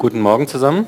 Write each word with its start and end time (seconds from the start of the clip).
Guten 0.00 0.20
Morgen 0.20 0.46
zusammen. 0.46 0.86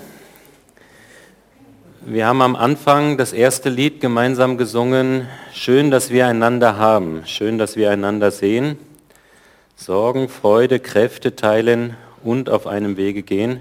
Wir 2.02 2.28
haben 2.28 2.40
am 2.42 2.54
Anfang 2.54 3.18
das 3.18 3.32
erste 3.32 3.68
Lied 3.68 4.00
gemeinsam 4.00 4.56
gesungen. 4.56 5.26
Schön, 5.52 5.90
dass 5.90 6.10
wir 6.10 6.28
einander 6.28 6.76
haben. 6.76 7.22
Schön, 7.26 7.58
dass 7.58 7.74
wir 7.74 7.90
einander 7.90 8.30
sehen. 8.30 8.78
Sorgen, 9.74 10.28
Freude, 10.28 10.78
Kräfte 10.78 11.34
teilen 11.34 11.96
und 12.22 12.50
auf 12.50 12.68
einem 12.68 12.96
Wege 12.96 13.24
gehen. 13.24 13.60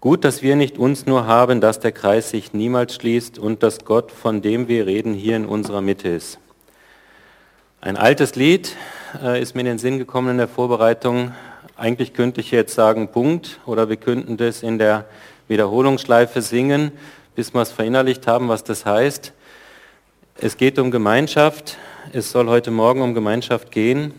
Gut, 0.00 0.24
dass 0.24 0.40
wir 0.40 0.54
nicht 0.54 0.78
uns 0.78 1.04
nur 1.04 1.26
haben, 1.26 1.60
dass 1.60 1.80
der 1.80 1.90
Kreis 1.90 2.30
sich 2.30 2.52
niemals 2.52 2.94
schließt 2.94 3.40
und 3.40 3.64
dass 3.64 3.84
Gott, 3.84 4.12
von 4.12 4.40
dem 4.40 4.68
wir 4.68 4.86
reden, 4.86 5.14
hier 5.14 5.34
in 5.34 5.46
unserer 5.46 5.80
Mitte 5.80 6.10
ist. 6.10 6.38
Ein 7.80 7.96
altes 7.96 8.36
Lied 8.36 8.76
äh, 9.20 9.42
ist 9.42 9.56
mir 9.56 9.62
in 9.62 9.66
den 9.66 9.78
Sinn 9.78 9.98
gekommen 9.98 10.28
in 10.28 10.38
der 10.38 10.46
Vorbereitung 10.46 11.32
eigentlich 11.80 12.12
könnte 12.12 12.42
ich 12.42 12.50
jetzt 12.50 12.74
sagen 12.74 13.08
Punkt 13.08 13.58
oder 13.64 13.88
wir 13.88 13.96
könnten 13.96 14.36
das 14.36 14.62
in 14.62 14.78
der 14.78 15.06
Wiederholungsschleife 15.48 16.42
singen, 16.42 16.92
bis 17.34 17.54
wir 17.54 17.62
es 17.62 17.72
verinnerlicht 17.72 18.26
haben, 18.26 18.50
was 18.50 18.62
das 18.64 18.84
heißt. 18.84 19.32
Es 20.36 20.58
geht 20.58 20.78
um 20.78 20.90
Gemeinschaft. 20.90 21.78
Es 22.12 22.32
soll 22.32 22.48
heute 22.48 22.70
Morgen 22.70 23.00
um 23.00 23.14
Gemeinschaft 23.14 23.70
gehen. 23.70 24.12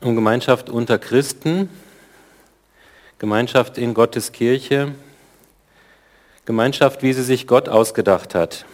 Um 0.00 0.16
Gemeinschaft 0.16 0.68
unter 0.68 0.98
Christen, 0.98 1.68
Gemeinschaft 3.18 3.78
in 3.78 3.94
Gottes 3.94 4.32
Kirche, 4.32 4.96
Gemeinschaft, 6.44 7.04
wie 7.04 7.12
sie 7.12 7.22
sich 7.22 7.46
Gott 7.46 7.68
ausgedacht 7.68 8.34
hat. 8.34 8.64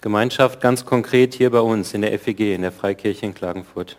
Gemeinschaft 0.00 0.60
ganz 0.60 0.84
konkret 0.84 1.34
hier 1.34 1.50
bei 1.50 1.60
uns 1.60 1.92
in 1.92 2.02
der 2.02 2.16
FEG, 2.16 2.54
in 2.54 2.62
der 2.62 2.70
Freikirche 2.70 3.26
in 3.26 3.34
Klagenfurt. 3.34 3.96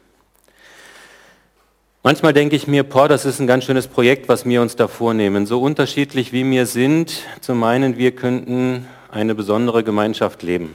Manchmal 2.03 2.31
denke 2.31 2.55
ich 2.55 2.67
mir, 2.67 2.83
boah, 2.83 3.09
das 3.09 3.25
ist 3.25 3.41
ein 3.41 3.47
ganz 3.47 3.65
schönes 3.65 3.87
Projekt, 3.87 4.29
was 4.29 4.45
wir 4.45 4.61
uns 4.61 4.77
da 4.77 4.87
vornehmen. 4.87 5.45
So 5.45 5.61
unterschiedlich 5.61 6.31
wie 6.31 6.49
wir 6.49 6.65
sind, 6.65 7.23
zu 7.41 7.53
meinen, 7.53 7.97
wir 7.97 8.15
könnten 8.15 8.87
eine 9.11 9.35
besondere 9.35 9.83
Gemeinschaft 9.83 10.41
leben. 10.41 10.73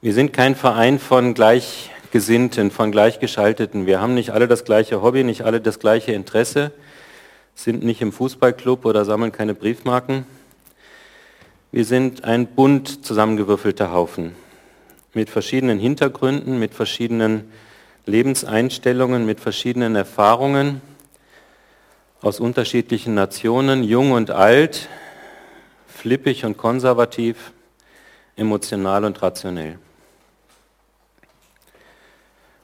Wir 0.00 0.14
sind 0.14 0.32
kein 0.32 0.56
Verein 0.56 0.98
von 0.98 1.34
Gleichgesinnten, 1.34 2.72
von 2.72 2.90
Gleichgeschalteten. 2.90 3.86
Wir 3.86 4.00
haben 4.00 4.14
nicht 4.14 4.30
alle 4.30 4.48
das 4.48 4.64
gleiche 4.64 5.00
Hobby, 5.00 5.22
nicht 5.22 5.42
alle 5.42 5.60
das 5.60 5.78
gleiche 5.78 6.10
Interesse, 6.10 6.72
sind 7.54 7.84
nicht 7.84 8.00
im 8.00 8.10
Fußballclub 8.10 8.84
oder 8.84 9.04
sammeln 9.04 9.30
keine 9.30 9.54
Briefmarken. 9.54 10.26
Wir 11.70 11.84
sind 11.84 12.24
ein 12.24 12.46
bunt 12.46 13.04
zusammengewürfelter 13.04 13.92
Haufen 13.92 14.34
mit 15.12 15.28
verschiedenen 15.28 15.78
Hintergründen, 15.78 16.58
mit 16.58 16.72
verschiedenen 16.72 17.52
Lebenseinstellungen, 18.06 19.26
mit 19.26 19.38
verschiedenen 19.38 19.94
Erfahrungen 19.94 20.80
aus 22.22 22.40
unterschiedlichen 22.40 23.12
Nationen, 23.14 23.84
jung 23.84 24.12
und 24.12 24.30
alt, 24.30 24.88
flippig 25.86 26.46
und 26.46 26.56
konservativ, 26.56 27.52
emotional 28.36 29.04
und 29.04 29.20
rationell. 29.20 29.78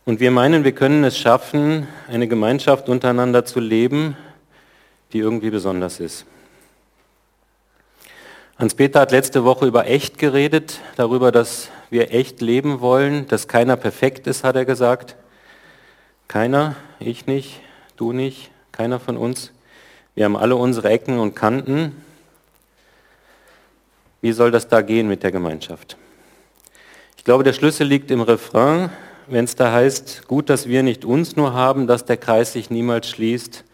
Und 0.07 0.19
wir 0.19 0.31
meinen, 0.31 0.65
wir 0.65 0.73
können 0.73 1.05
es 1.05 1.19
schaffen, 1.19 1.89
eine 2.09 2.27
Gemeinschaft 2.27 2.89
untereinander 2.89 3.45
zu 3.45 3.61
leben, 3.61 4.17
die 5.13 5.19
irgendwie 5.19 5.51
besonders 5.51 6.01
ist. 6.01 6.25
Hans-Peter 8.57 9.01
hat 9.01 9.11
letzte 9.11 9.43
Woche 9.43 9.67
über 9.67 9.87
echt 9.87 10.17
geredet, 10.17 10.79
darüber, 10.95 11.33
dass 11.33 11.71
wir 11.91 12.15
echt 12.15 12.41
leben 12.41 12.81
wollen, 12.81 13.27
dass 13.27 13.49
keiner 13.49 13.77
perfekt 13.77 14.29
ist, 14.29 14.45
hat 14.45 14.55
er 14.55 14.65
gesagt. 14.65 15.17
Keiner, 16.29 16.77
ich 17.01 17.27
nicht, 17.27 17.61
du 17.97 18.13
nicht, 18.13 18.53
keiner 18.71 19.01
von 19.01 19.17
uns. 19.17 19.51
Wir 20.15 20.25
haben 20.25 20.37
alle 20.37 20.55
unsere 20.55 20.89
Ecken 20.89 21.19
und 21.19 21.35
Kanten. 21.35 22.01
Wie 24.21 24.31
soll 24.31 24.53
das 24.53 24.69
da 24.69 24.83
gehen 24.83 25.09
mit 25.09 25.25
der 25.25 25.33
Gemeinschaft? 25.33 25.97
Ich 27.17 27.25
glaube, 27.25 27.43
der 27.43 27.55
Schlüssel 27.55 27.89
liegt 27.89 28.13
im 28.13 28.21
Refrain, 28.21 28.91
wenn 29.27 29.47
es 29.47 29.57
da 29.57 29.73
heißt, 29.73 30.29
gut, 30.29 30.49
dass 30.49 30.69
wir 30.69 30.85
nicht 30.85 31.05
uns 31.05 31.35
nur 31.35 31.55
haben, 31.55 31.89
dass 31.89 32.05
der 32.05 32.19
Kreis 32.19 32.53
sich 32.53 32.71
niemals 32.71 33.09
schließt 33.09 33.65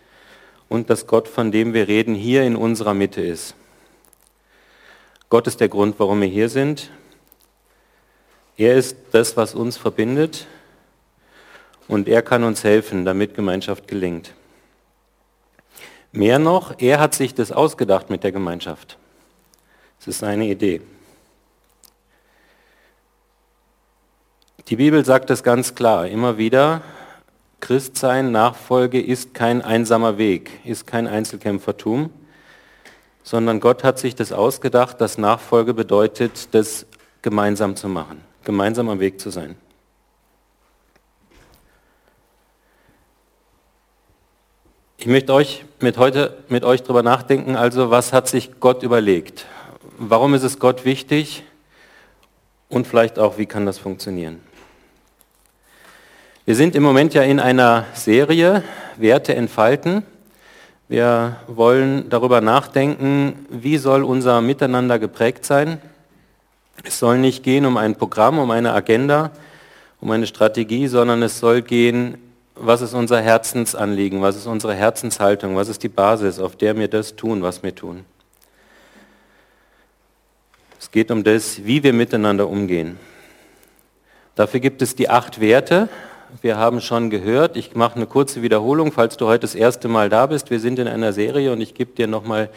und 0.70 0.88
dass 0.88 1.06
Gott, 1.06 1.28
von 1.28 1.52
dem 1.52 1.74
wir 1.74 1.86
reden, 1.86 2.14
hier 2.14 2.44
in 2.44 2.56
unserer 2.56 2.94
Mitte 2.94 3.20
ist. 3.20 3.54
Gott 5.30 5.46
ist 5.46 5.60
der 5.60 5.68
Grund, 5.68 6.00
warum 6.00 6.20
wir 6.20 6.28
hier 6.28 6.48
sind. 6.48 6.90
Er 8.56 8.74
ist 8.74 8.96
das, 9.12 9.36
was 9.36 9.54
uns 9.54 9.76
verbindet 9.76 10.48
und 11.86 12.08
er 12.08 12.20
kann 12.20 12.42
uns 12.42 12.64
helfen, 12.64 13.04
damit 13.04 13.34
Gemeinschaft 13.34 13.86
gelingt. 13.86 14.34
Mehr 16.10 16.40
noch, 16.40 16.74
er 16.80 16.98
hat 16.98 17.14
sich 17.14 17.32
das 17.32 17.52
ausgedacht 17.52 18.10
mit 18.10 18.24
der 18.24 18.32
Gemeinschaft. 18.32 18.98
Es 20.00 20.08
ist 20.08 20.18
seine 20.18 20.46
Idee. 20.46 20.82
Die 24.66 24.76
Bibel 24.76 25.04
sagt 25.04 25.30
es 25.30 25.44
ganz 25.44 25.76
klar, 25.76 26.08
immer 26.08 26.38
wieder, 26.38 26.82
Christsein, 27.60 28.32
Nachfolge 28.32 29.00
ist 29.00 29.32
kein 29.32 29.62
einsamer 29.62 30.18
Weg, 30.18 30.50
ist 30.64 30.88
kein 30.88 31.06
Einzelkämpfertum 31.06 32.10
sondern 33.22 33.60
Gott 33.60 33.84
hat 33.84 33.98
sich 33.98 34.14
das 34.14 34.32
ausgedacht, 34.32 35.00
dass 35.00 35.18
Nachfolge 35.18 35.74
bedeutet, 35.74 36.54
das 36.54 36.86
gemeinsam 37.22 37.76
zu 37.76 37.88
machen, 37.88 38.22
gemeinsam 38.44 38.88
am 38.88 39.00
Weg 39.00 39.20
zu 39.20 39.30
sein. 39.30 39.56
Ich 44.96 45.06
möchte 45.06 45.32
euch 45.32 45.64
mit 45.80 45.96
heute 45.96 46.36
mit 46.48 46.62
euch 46.62 46.82
darüber 46.82 47.02
nachdenken, 47.02 47.56
also 47.56 47.90
was 47.90 48.12
hat 48.12 48.28
sich 48.28 48.60
Gott 48.60 48.82
überlegt? 48.82 49.46
Warum 49.96 50.34
ist 50.34 50.42
es 50.42 50.58
Gott 50.58 50.84
wichtig? 50.84 51.42
Und 52.68 52.86
vielleicht 52.86 53.18
auch, 53.18 53.36
wie 53.36 53.46
kann 53.46 53.66
das 53.66 53.78
funktionieren? 53.78 54.40
Wir 56.44 56.54
sind 56.54 56.74
im 56.74 56.82
Moment 56.82 57.14
ja 57.14 57.22
in 57.22 57.40
einer 57.40 57.86
Serie, 57.94 58.62
Werte 58.96 59.34
entfalten. 59.34 60.02
Wir 60.90 61.36
wollen 61.46 62.08
darüber 62.08 62.40
nachdenken, 62.40 63.46
wie 63.48 63.78
soll 63.78 64.02
unser 64.02 64.40
Miteinander 64.40 64.98
geprägt 64.98 65.44
sein. 65.44 65.80
Es 66.82 66.98
soll 66.98 67.18
nicht 67.18 67.44
gehen 67.44 67.64
um 67.64 67.76
ein 67.76 67.94
Programm, 67.94 68.40
um 68.40 68.50
eine 68.50 68.72
Agenda, 68.72 69.30
um 70.00 70.10
eine 70.10 70.26
Strategie, 70.26 70.88
sondern 70.88 71.22
es 71.22 71.38
soll 71.38 71.62
gehen, 71.62 72.18
was 72.56 72.80
ist 72.80 72.92
unser 72.92 73.20
Herzensanliegen, 73.20 74.20
was 74.20 74.34
ist 74.34 74.46
unsere 74.46 74.74
Herzenshaltung, 74.74 75.54
was 75.54 75.68
ist 75.68 75.84
die 75.84 75.88
Basis, 75.88 76.40
auf 76.40 76.56
der 76.56 76.76
wir 76.76 76.88
das 76.88 77.14
tun, 77.14 77.40
was 77.44 77.62
wir 77.62 77.72
tun. 77.72 78.04
Es 80.80 80.90
geht 80.90 81.12
um 81.12 81.22
das, 81.22 81.64
wie 81.64 81.84
wir 81.84 81.92
miteinander 81.92 82.48
umgehen. 82.48 82.98
Dafür 84.34 84.58
gibt 84.58 84.82
es 84.82 84.96
die 84.96 85.08
acht 85.08 85.40
Werte, 85.40 85.88
wir 86.42 86.56
haben 86.56 86.80
schon 86.80 87.10
gehört, 87.10 87.56
ich 87.56 87.74
mache 87.74 87.96
eine 87.96 88.06
kurze 88.06 88.42
Wiederholung, 88.42 88.92
falls 88.92 89.16
du 89.16 89.26
heute 89.26 89.40
das 89.40 89.54
erste 89.54 89.88
Mal 89.88 90.08
da 90.08 90.26
bist. 90.26 90.50
Wir 90.50 90.60
sind 90.60 90.78
in 90.78 90.88
einer 90.88 91.12
Serie 91.12 91.52
und 91.52 91.60
ich 91.60 91.74
gebe 91.74 91.92
dir 91.92 92.06
nochmal 92.06 92.50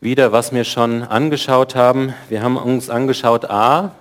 wieder, 0.00 0.32
was 0.32 0.52
wir 0.52 0.64
schon 0.64 1.02
angeschaut 1.02 1.74
haben. 1.74 2.14
Wir 2.28 2.42
haben 2.42 2.56
uns 2.56 2.90
angeschaut 2.90 3.46
A. 3.50 3.94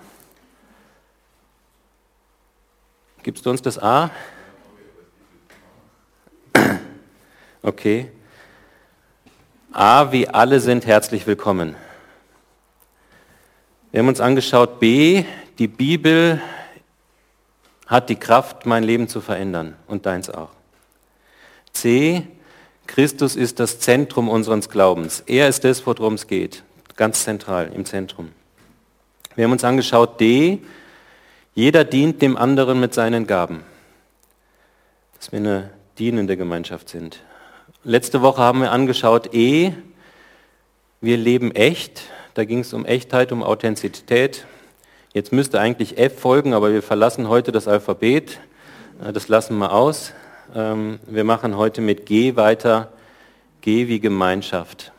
Gibst 3.23 3.45
du 3.45 3.49
uns 3.49 3.61
das 3.61 3.81
A? 3.81 4.11
Okay. 7.65 8.11
A 9.71 10.11
wie 10.11 10.27
alle 10.27 10.59
sind 10.59 10.85
herzlich 10.85 11.25
willkommen. 11.25 11.75
Wir 13.91 14.01
haben 14.01 14.09
uns 14.09 14.19
angeschaut 14.19 14.81
B, 14.81 15.23
die 15.57 15.69
Bibel 15.69 16.41
hat 17.87 18.09
die 18.09 18.15
Kraft, 18.15 18.65
mein 18.65 18.83
Leben 18.83 19.07
zu 19.07 19.21
verändern 19.21 19.75
und 19.87 20.05
deins 20.05 20.29
auch. 20.29 20.49
C, 21.73 22.27
Christus 22.87 23.35
ist 23.35 23.59
das 23.59 23.79
Zentrum 23.79 24.29
unseres 24.29 24.69
Glaubens. 24.69 25.23
Er 25.25 25.47
ist 25.47 25.63
das, 25.63 25.85
worum 25.85 26.13
es 26.13 26.27
geht, 26.27 26.63
ganz 26.95 27.23
zentral 27.23 27.71
im 27.73 27.85
Zentrum. 27.85 28.31
Wir 29.35 29.45
haben 29.45 29.51
uns 29.51 29.63
angeschaut, 29.63 30.19
D, 30.19 30.59
jeder 31.55 31.83
dient 31.83 32.21
dem 32.21 32.37
anderen 32.37 32.79
mit 32.79 32.93
seinen 32.93 33.27
Gaben. 33.27 33.63
Dass 35.17 35.31
wir 35.31 35.39
eine 35.39 35.69
dienende 35.97 36.37
Gemeinschaft 36.37 36.89
sind. 36.89 37.19
Letzte 37.83 38.21
Woche 38.21 38.41
haben 38.41 38.61
wir 38.61 38.71
angeschaut, 38.71 39.33
E, 39.33 39.73
wir 41.01 41.17
leben 41.17 41.51
echt. 41.53 42.03
Da 42.33 42.45
ging 42.45 42.59
es 42.59 42.73
um 42.73 42.85
Echtheit, 42.85 43.31
um 43.31 43.43
Authentizität. 43.43 44.45
Jetzt 45.13 45.31
müsste 45.31 45.59
eigentlich 45.59 45.99
F 45.99 46.19
folgen, 46.19 46.55
aber 46.55 46.73
wir 46.73 46.81
verlassen 46.81 47.29
heute 47.29 47.51
das 47.51 47.67
Alphabet. 47.67 48.39
Äh, 48.99 49.13
das 49.13 49.27
lassen 49.27 49.59
wir 49.59 49.71
aus. 49.71 50.11
Ähm, 50.55 50.97
wir 51.05 51.23
machen 51.23 51.55
heute 51.55 51.81
mit 51.81 52.07
G 52.07 52.35
weiter. 52.35 52.91
G 53.61 53.87
wie 53.87 53.99
Gemeinschaft. 53.99 54.91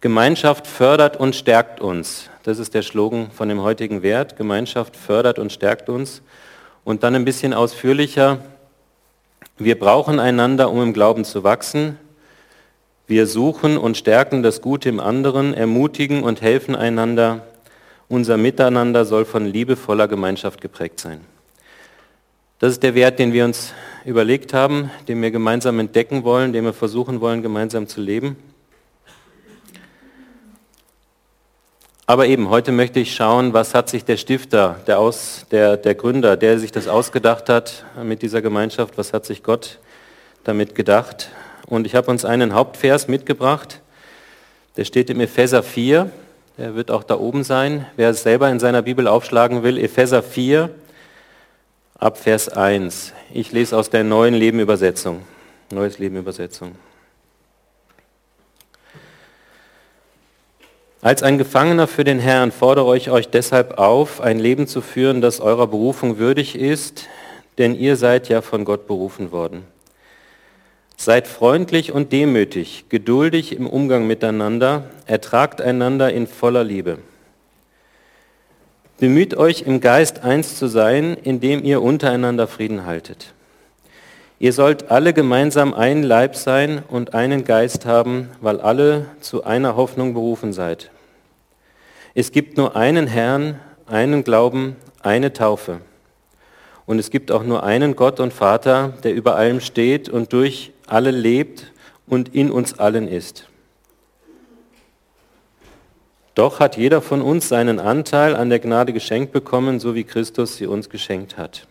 Gemeinschaft 0.00 0.66
fördert 0.66 1.18
und 1.18 1.36
stärkt 1.36 1.82
uns. 1.82 2.30
Das 2.42 2.58
ist 2.58 2.72
der 2.72 2.80
Slogan 2.80 3.30
von 3.32 3.50
dem 3.50 3.60
heutigen 3.60 4.02
Wert. 4.02 4.38
Gemeinschaft 4.38 4.96
fördert 4.96 5.38
und 5.38 5.52
stärkt 5.52 5.90
uns. 5.90 6.22
Und 6.84 7.02
dann 7.02 7.14
ein 7.14 7.26
bisschen 7.26 7.52
ausführlicher, 7.52 8.38
Wir 9.58 9.78
brauchen 9.78 10.20
einander, 10.20 10.70
um 10.70 10.80
im 10.82 10.94
Glauben 10.94 11.24
zu 11.24 11.44
wachsen. 11.44 11.98
Wir 13.06 13.26
suchen 13.26 13.76
und 13.76 13.98
stärken 13.98 14.42
das 14.42 14.62
Gute 14.62 14.88
im 14.88 15.00
anderen, 15.00 15.52
ermutigen 15.52 16.22
und 16.22 16.40
helfen 16.40 16.76
einander. 16.76 17.42
Unser 18.08 18.38
Miteinander 18.38 19.04
soll 19.04 19.26
von 19.26 19.44
liebevoller 19.44 20.08
Gemeinschaft 20.08 20.62
geprägt 20.62 20.98
sein. 20.98 21.20
Das 22.58 22.72
ist 22.72 22.82
der 22.82 22.94
Wert, 22.94 23.18
den 23.18 23.34
wir 23.34 23.44
uns 23.44 23.74
überlegt 24.04 24.54
haben, 24.54 24.90
den 25.06 25.20
wir 25.20 25.30
gemeinsam 25.30 25.78
entdecken 25.78 26.24
wollen, 26.24 26.54
den 26.54 26.64
wir 26.64 26.72
versuchen 26.72 27.20
wollen, 27.20 27.42
gemeinsam 27.42 27.86
zu 27.86 28.00
leben. 28.00 28.36
Aber 32.06 32.26
eben, 32.26 32.48
heute 32.48 32.72
möchte 32.72 32.98
ich 33.00 33.14
schauen, 33.14 33.52
was 33.52 33.74
hat 33.74 33.90
sich 33.90 34.06
der 34.06 34.16
Stifter, 34.16 34.80
der, 34.86 34.98
Aus, 34.98 35.44
der, 35.50 35.76
der 35.76 35.94
Gründer, 35.94 36.38
der 36.38 36.58
sich 36.58 36.72
das 36.72 36.88
ausgedacht 36.88 37.50
hat 37.50 37.84
mit 38.02 38.22
dieser 38.22 38.40
Gemeinschaft, 38.40 38.96
was 38.96 39.12
hat 39.12 39.26
sich 39.26 39.42
Gott 39.42 39.78
damit 40.44 40.74
gedacht? 40.74 41.28
Und 41.66 41.86
ich 41.86 41.94
habe 41.94 42.10
uns 42.10 42.24
einen 42.24 42.54
Hauptvers 42.54 43.08
mitgebracht, 43.08 43.82
der 44.78 44.86
steht 44.86 45.10
im 45.10 45.20
Epheser 45.20 45.62
4, 45.62 46.10
der 46.58 46.74
wird 46.74 46.90
auch 46.90 47.04
da 47.04 47.16
oben 47.16 47.44
sein. 47.44 47.86
Wer 47.96 48.10
es 48.10 48.24
selber 48.24 48.50
in 48.50 48.58
seiner 48.58 48.82
Bibel 48.82 49.06
aufschlagen 49.06 49.62
will, 49.62 49.78
Epheser 49.78 50.24
4, 50.24 50.70
ab 51.96 52.18
Vers 52.18 52.48
1. 52.48 53.12
Ich 53.32 53.52
lese 53.52 53.76
aus 53.76 53.90
der 53.90 54.02
neuen 54.02 54.34
Leben-Übersetzung. 54.34 55.22
Neues 55.70 56.00
Leben-Übersetzung. 56.00 56.72
Als 61.00 61.22
ein 61.22 61.38
Gefangener 61.38 61.86
für 61.86 62.02
den 62.02 62.18
Herrn 62.18 62.50
fordere 62.50 62.96
ich 62.96 63.12
euch 63.12 63.28
deshalb 63.28 63.78
auf, 63.78 64.20
ein 64.20 64.40
Leben 64.40 64.66
zu 64.66 64.80
führen, 64.80 65.20
das 65.20 65.40
eurer 65.40 65.68
Berufung 65.68 66.18
würdig 66.18 66.56
ist, 66.56 67.06
denn 67.58 67.76
ihr 67.76 67.96
seid 67.96 68.28
ja 68.28 68.42
von 68.42 68.64
Gott 68.64 68.88
berufen 68.88 69.30
worden. 69.30 69.64
Seid 71.00 71.28
freundlich 71.28 71.92
und 71.92 72.10
demütig, 72.10 72.86
geduldig 72.88 73.56
im 73.56 73.68
Umgang 73.68 74.08
miteinander, 74.08 74.90
ertragt 75.06 75.60
einander 75.60 76.12
in 76.12 76.26
voller 76.26 76.64
Liebe. 76.64 76.98
Bemüht 78.98 79.36
euch 79.36 79.62
im 79.62 79.80
Geist 79.80 80.24
eins 80.24 80.56
zu 80.56 80.66
sein, 80.66 81.16
indem 81.22 81.62
ihr 81.62 81.82
untereinander 81.82 82.48
Frieden 82.48 82.84
haltet. 82.84 83.32
Ihr 84.40 84.52
sollt 84.52 84.90
alle 84.90 85.12
gemeinsam 85.12 85.72
ein 85.72 86.02
Leib 86.02 86.34
sein 86.34 86.82
und 86.88 87.14
einen 87.14 87.44
Geist 87.44 87.86
haben, 87.86 88.30
weil 88.40 88.60
alle 88.60 89.06
zu 89.20 89.44
einer 89.44 89.76
Hoffnung 89.76 90.14
berufen 90.14 90.52
seid. 90.52 90.90
Es 92.14 92.32
gibt 92.32 92.56
nur 92.56 92.74
einen 92.74 93.06
Herrn, 93.06 93.60
einen 93.86 94.24
Glauben, 94.24 94.74
eine 95.00 95.32
Taufe. 95.32 95.80
Und 96.86 96.98
es 96.98 97.10
gibt 97.10 97.30
auch 97.30 97.44
nur 97.44 97.62
einen 97.62 97.94
Gott 97.94 98.18
und 98.18 98.32
Vater, 98.32 98.94
der 99.04 99.14
über 99.14 99.36
allem 99.36 99.60
steht 99.60 100.08
und 100.08 100.32
durch 100.32 100.72
alle 100.90 101.10
lebt 101.10 101.72
und 102.06 102.34
in 102.34 102.50
uns 102.50 102.78
allen 102.78 103.08
ist. 103.08 103.46
Doch 106.34 106.60
hat 106.60 106.76
jeder 106.76 107.02
von 107.02 107.20
uns 107.20 107.48
seinen 107.48 107.80
Anteil 107.80 108.36
an 108.36 108.48
der 108.48 108.60
Gnade 108.60 108.92
geschenkt 108.92 109.32
bekommen, 109.32 109.80
so 109.80 109.94
wie 109.94 110.04
Christus 110.04 110.56
sie 110.56 110.66
uns 110.66 110.88
geschenkt 110.88 111.36
hat. 111.36 111.66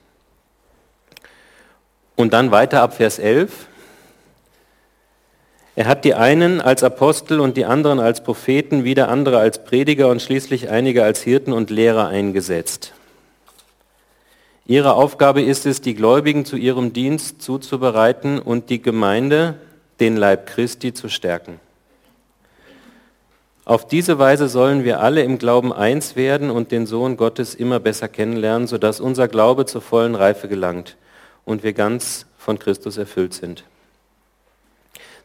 Und 2.18 2.34
dann 2.34 2.52
weiter 2.52 2.82
ab 2.82 2.96
Vers 2.96 3.20
11. 3.20 3.68
Er 5.78 5.86
hat 5.86 6.04
die 6.04 6.16
einen 6.16 6.60
als 6.60 6.84
Apostel 6.84 7.40
und 7.40 7.56
die 7.56 7.66
anderen 7.66 8.00
als 8.00 8.24
Propheten, 8.24 8.84
wieder 8.84 9.10
andere 9.10 9.38
als 9.38 9.64
Prediger 9.64 10.10
und 10.10 10.22
schließlich 10.22 10.70
einige 10.70 11.04
als 11.04 11.22
Hirten 11.22 11.54
und 11.54 11.70
Lehrer 11.70 12.08
eingesetzt. 12.08 12.94
Ihre 14.70 14.96
Aufgabe 14.96 15.42
ist 15.42 15.66
es, 15.66 15.80
die 15.80 15.96
Gläubigen 15.96 16.44
zu 16.44 16.58
ihrem 16.58 16.92
Dienst 16.92 17.42
zuzubereiten 17.42 18.38
und 18.38 18.70
die 18.70 18.82
Gemeinde, 18.82 19.56
den 20.02 20.18
Leib 20.18 20.46
Christi, 20.46 20.94
zu 20.94 21.08
stärken. 21.08 21.62
Auf 23.64 23.88
diese 23.88 24.20
Weise 24.20 24.50
sollen 24.50 24.84
wir 24.84 25.00
alle 25.00 25.24
im 25.24 25.38
Glauben 25.38 25.72
eins 25.72 26.18
werden 26.18 26.52
und 26.52 26.72
den 26.74 26.86
Sohn 26.86 27.16
Gottes 27.16 27.56
immer 27.56 27.80
besser 27.80 28.10
kennenlernen, 28.10 28.68
sodass 28.68 29.00
unser 29.00 29.30
Glaube 29.30 29.66
zur 29.66 29.82
vollen 29.82 30.16
Reife 30.16 30.50
gelangt 30.50 30.98
und 31.46 31.64
wir 31.64 31.72
ganz 31.72 32.26
von 32.38 32.60
Christus 32.60 32.98
erfüllt 32.98 33.34
sind. 33.34 33.64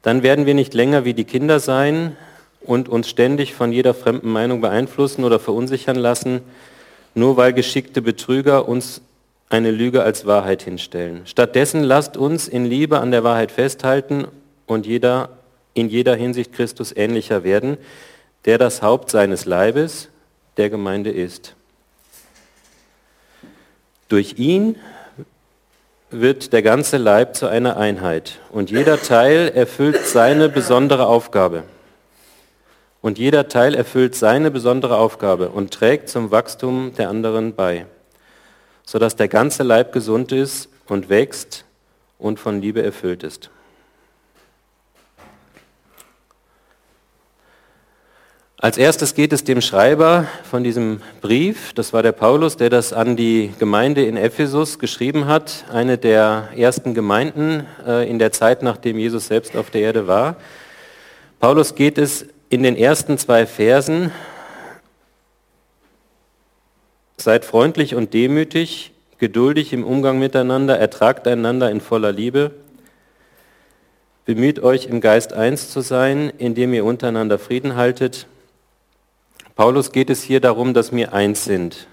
Dann 0.03 0.23
werden 0.23 0.47
wir 0.47 0.55
nicht 0.55 0.73
länger 0.73 1.05
wie 1.05 1.15
die 1.15 1.25
Kinder 1.25 1.59
sein 1.59 2.17
und 2.61 2.89
uns 2.89 3.09
ständig 3.09 3.55
von 3.55 3.73
jeder 3.73 3.93
fremden 3.93 4.31
Meinung 4.31 4.61
beeinflussen 4.61 5.25
oder 5.25 5.41
verunsichern 5.41 5.97
lassen, 5.97 6.43
nur 7.17 7.37
weil 7.37 7.53
geschickte 7.53 8.03
Betrüger 8.03 8.69
uns 8.69 9.03
eine 9.53 9.71
Lüge 9.71 10.03
als 10.03 10.27
Wahrheit 10.27 10.63
hinstellen. 10.63 11.23
Stattdessen 11.27 11.83
lasst 11.83 12.17
uns 12.17 12.49
in 12.49 12.65
Liebe 12.65 13.01
an 13.01 13.11
der 13.11 13.23
Wahrheit 13.23 13.53
festhalten 13.53 14.27
und 14.67 14.87
jeder, 14.87 15.29
in 15.75 15.89
jeder 15.89 16.15
Hinsicht 16.15 16.53
Christus 16.53 16.95
ähnlicher 16.97 17.45
werden, 17.45 17.77
der 18.47 18.57
das 18.57 18.81
Haupt 18.81 19.11
seines 19.11 19.45
Leibes, 19.45 20.09
der 20.57 20.71
Gemeinde 20.71 21.11
ist. 21.11 21.55
Durch 24.09 24.39
ihn 24.39 24.77
wird 26.11 26.53
der 26.53 26.63
ganze 26.63 26.97
Leib 26.97 27.37
zu 27.37 27.47
einer 27.47 27.77
Einheit 27.77 28.41
und 28.53 28.71
jeder 28.71 29.01
Teil 29.01 29.53
erfüllt 29.55 30.07
seine 30.07 30.49
besondere 30.49 31.07
Aufgabe. 31.07 31.65
Und 33.03 33.19
jeder 33.19 33.49
Teil 33.49 33.75
erfüllt 33.75 34.15
seine 34.15 34.51
besondere 34.51 34.97
Aufgabe 34.97 35.49
und 35.49 35.73
trägt 35.73 36.09
zum 36.09 36.31
Wachstum 36.31 36.93
der 36.97 37.09
anderen 37.09 37.55
bei, 37.55 37.87
sodass 38.93 39.17
der 39.17 39.29
ganze 39.29 39.63
Leib 39.63 39.95
gesund 39.95 40.33
ist 40.33 40.69
und 40.87 41.09
wächst 41.09 41.65
und 42.19 42.39
von 42.39 42.61
Liebe 42.61 42.83
erfüllt 42.83 43.23
ist. 43.23 43.49
Als 48.59 48.77
erstes 48.77 49.15
geht 49.15 49.33
es 49.33 49.45
dem 49.45 49.63
Schreiber 49.63 50.27
von 50.45 50.63
diesem 50.63 51.01
Brief, 51.23 51.73
das 51.73 51.95
war 51.95 52.03
der 52.03 52.13
Paulus, 52.13 52.59
der 52.59 52.69
das 52.69 52.93
an 52.93 53.17
die 53.17 53.55
Gemeinde 53.59 54.05
in 54.05 54.19
Ephesus 54.19 54.79
geschrieben 54.79 55.27
hat, 55.27 55.65
eine 55.73 55.97
der 55.97 56.51
ersten 56.55 56.93
Gemeinden 56.93 57.67
äh, 57.87 58.07
in 58.11 58.19
der 58.19 58.31
Zeit, 58.31 58.63
nachdem 58.63 58.99
Jesus 58.99 59.27
selbst 59.27 59.57
auf 59.57 59.71
der 59.71 59.81
Erde 59.81 60.07
war. 60.07 60.37
Paulus 61.41 61.75
geht 61.77 61.97
es 61.97 62.27
in 62.51 62.63
den 62.63 62.77
ersten 62.77 63.17
zwei 63.17 63.47
Versen, 63.47 64.13
seid 67.23 67.45
freundlich 67.45 67.95
und 67.95 68.15
demütig, 68.15 68.92
geduldig 69.23 69.73
im 69.73 69.85
Umgang 69.85 70.19
miteinander, 70.19 70.81
ertragt 70.81 71.29
einander 71.29 71.71
in 71.71 71.81
voller 71.81 72.11
Liebe, 72.11 72.51
bemüht 74.25 74.59
euch 74.59 74.87
im 74.87 75.01
Geist 75.01 75.33
eins 75.33 75.71
zu 75.71 75.81
sein, 75.81 76.33
indem 76.39 76.75
ihr 76.75 76.85
untereinander 76.85 77.39
Frieden 77.39 77.77
haltet, 77.77 78.27
Paulus 79.55 79.93
geht 79.93 80.11
es 80.11 80.25
hier 80.25 80.41
darum, 80.41 80.75
dass 80.75 80.91
wir 80.91 81.13
eins 81.13 81.45
sind. 81.45 81.87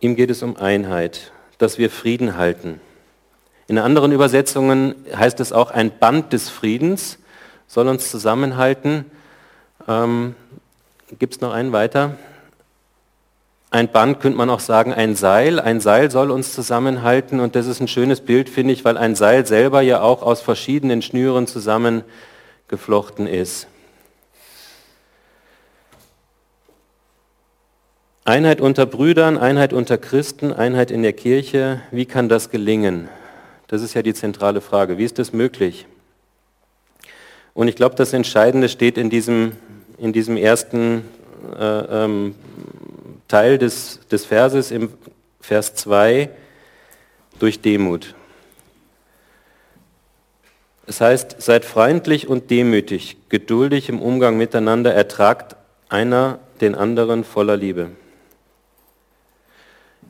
Ihm 0.00 0.16
geht 0.16 0.28
es 0.28 0.42
um 0.42 0.56
Einheit, 0.56 1.30
dass 1.58 1.78
wir 1.78 1.88
Frieden 1.88 2.36
halten. 2.36 2.80
In 3.68 3.78
anderen 3.78 4.10
Übersetzungen 4.10 4.96
heißt 5.14 5.38
es 5.38 5.52
auch, 5.52 5.70
ein 5.70 5.96
Band 6.00 6.32
des 6.32 6.48
Friedens 6.48 7.20
soll 7.68 7.86
uns 7.86 8.10
zusammenhalten. 8.10 9.04
Ähm, 9.86 10.34
Gibt 11.16 11.34
es 11.34 11.40
noch 11.40 11.52
einen 11.52 11.70
weiter? 11.70 12.16
Ein 13.72 13.92
Band 13.92 14.18
könnte 14.18 14.36
man 14.36 14.50
auch 14.50 14.58
sagen, 14.58 14.92
ein 14.92 15.14
Seil. 15.14 15.60
Ein 15.60 15.80
Seil 15.80 16.10
soll 16.10 16.32
uns 16.32 16.52
zusammenhalten 16.52 17.38
und 17.38 17.54
das 17.54 17.68
ist 17.68 17.80
ein 17.80 17.86
schönes 17.86 18.20
Bild, 18.20 18.48
finde 18.48 18.72
ich, 18.72 18.84
weil 18.84 18.98
ein 18.98 19.14
Seil 19.14 19.46
selber 19.46 19.80
ja 19.80 20.00
auch 20.00 20.22
aus 20.22 20.40
verschiedenen 20.40 21.02
Schnüren 21.02 21.46
zusammengeflochten 21.46 23.28
ist. 23.28 23.68
Einheit 28.24 28.60
unter 28.60 28.86
Brüdern, 28.86 29.38
Einheit 29.38 29.72
unter 29.72 29.98
Christen, 29.98 30.52
Einheit 30.52 30.90
in 30.90 31.02
der 31.02 31.12
Kirche, 31.12 31.80
wie 31.92 32.06
kann 32.06 32.28
das 32.28 32.50
gelingen? 32.50 33.08
Das 33.68 33.82
ist 33.82 33.94
ja 33.94 34.02
die 34.02 34.14
zentrale 34.14 34.60
Frage. 34.60 34.98
Wie 34.98 35.04
ist 35.04 35.20
das 35.20 35.32
möglich? 35.32 35.86
Und 37.54 37.68
ich 37.68 37.76
glaube, 37.76 37.94
das 37.94 38.12
Entscheidende 38.12 38.68
steht 38.68 38.98
in 38.98 39.10
diesem, 39.10 39.52
in 39.96 40.12
diesem 40.12 40.36
ersten 40.36 41.04
äh, 41.58 42.04
ähm, 42.04 42.34
Teil 43.30 43.58
des, 43.58 44.00
des 44.10 44.24
Verses, 44.24 44.72
im 44.72 44.92
Vers 45.40 45.76
2, 45.76 46.30
durch 47.38 47.60
Demut. 47.60 48.16
Es 50.88 51.00
heißt, 51.00 51.40
seid 51.40 51.64
freundlich 51.64 52.26
und 52.26 52.50
demütig, 52.50 53.16
geduldig 53.28 53.88
im 53.88 54.02
Umgang 54.02 54.36
miteinander, 54.36 54.92
ertragt 54.92 55.54
einer 55.88 56.40
den 56.60 56.74
anderen 56.74 57.22
voller 57.22 57.56
Liebe. 57.56 57.92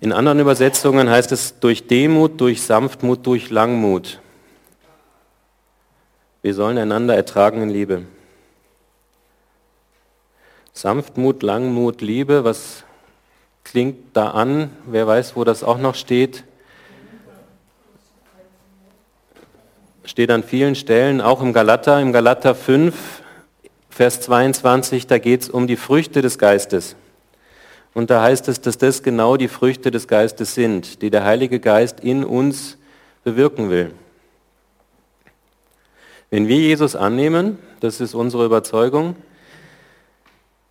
In 0.00 0.12
anderen 0.12 0.40
Übersetzungen 0.40 1.10
heißt 1.10 1.30
es 1.30 1.60
durch 1.60 1.86
Demut, 1.86 2.40
durch 2.40 2.62
Sanftmut, 2.62 3.26
durch 3.26 3.50
Langmut. 3.50 4.18
Wir 6.40 6.54
sollen 6.54 6.78
einander 6.78 7.14
ertragen 7.14 7.60
in 7.60 7.68
Liebe. 7.68 8.06
Sanftmut, 10.72 11.42
Langmut, 11.42 12.00
Liebe, 12.00 12.44
was 12.44 12.84
klingt 13.70 14.16
da 14.16 14.30
an? 14.30 14.70
Wer 14.86 15.06
weiß, 15.06 15.36
wo 15.36 15.44
das 15.44 15.62
auch 15.62 15.78
noch 15.78 15.94
steht? 15.94 16.44
steht 20.10 20.32
an 20.32 20.42
vielen 20.42 20.74
Stellen, 20.74 21.20
auch 21.20 21.40
im 21.40 21.52
Galater, 21.52 22.00
im 22.00 22.12
Galater 22.12 22.56
5, 22.56 23.22
Vers 23.90 24.20
22, 24.22 25.06
da 25.06 25.18
geht 25.18 25.42
es 25.42 25.48
um 25.48 25.68
die 25.68 25.76
Früchte 25.76 26.20
des 26.20 26.36
Geistes. 26.36 26.96
Und 27.94 28.10
da 28.10 28.22
heißt 28.22 28.48
es, 28.48 28.60
dass 28.60 28.76
das 28.76 29.04
genau 29.04 29.36
die 29.36 29.46
Früchte 29.46 29.92
des 29.92 30.08
Geistes 30.08 30.54
sind, 30.54 31.02
die 31.02 31.10
der 31.10 31.24
Heilige 31.24 31.60
Geist 31.60 32.00
in 32.00 32.24
uns 32.24 32.76
bewirken 33.22 33.70
will. 33.70 33.92
Wenn 36.28 36.48
wir 36.48 36.56
Jesus 36.56 36.96
annehmen, 36.96 37.58
das 37.78 38.00
ist 38.00 38.14
unsere 38.14 38.44
Überzeugung, 38.44 39.14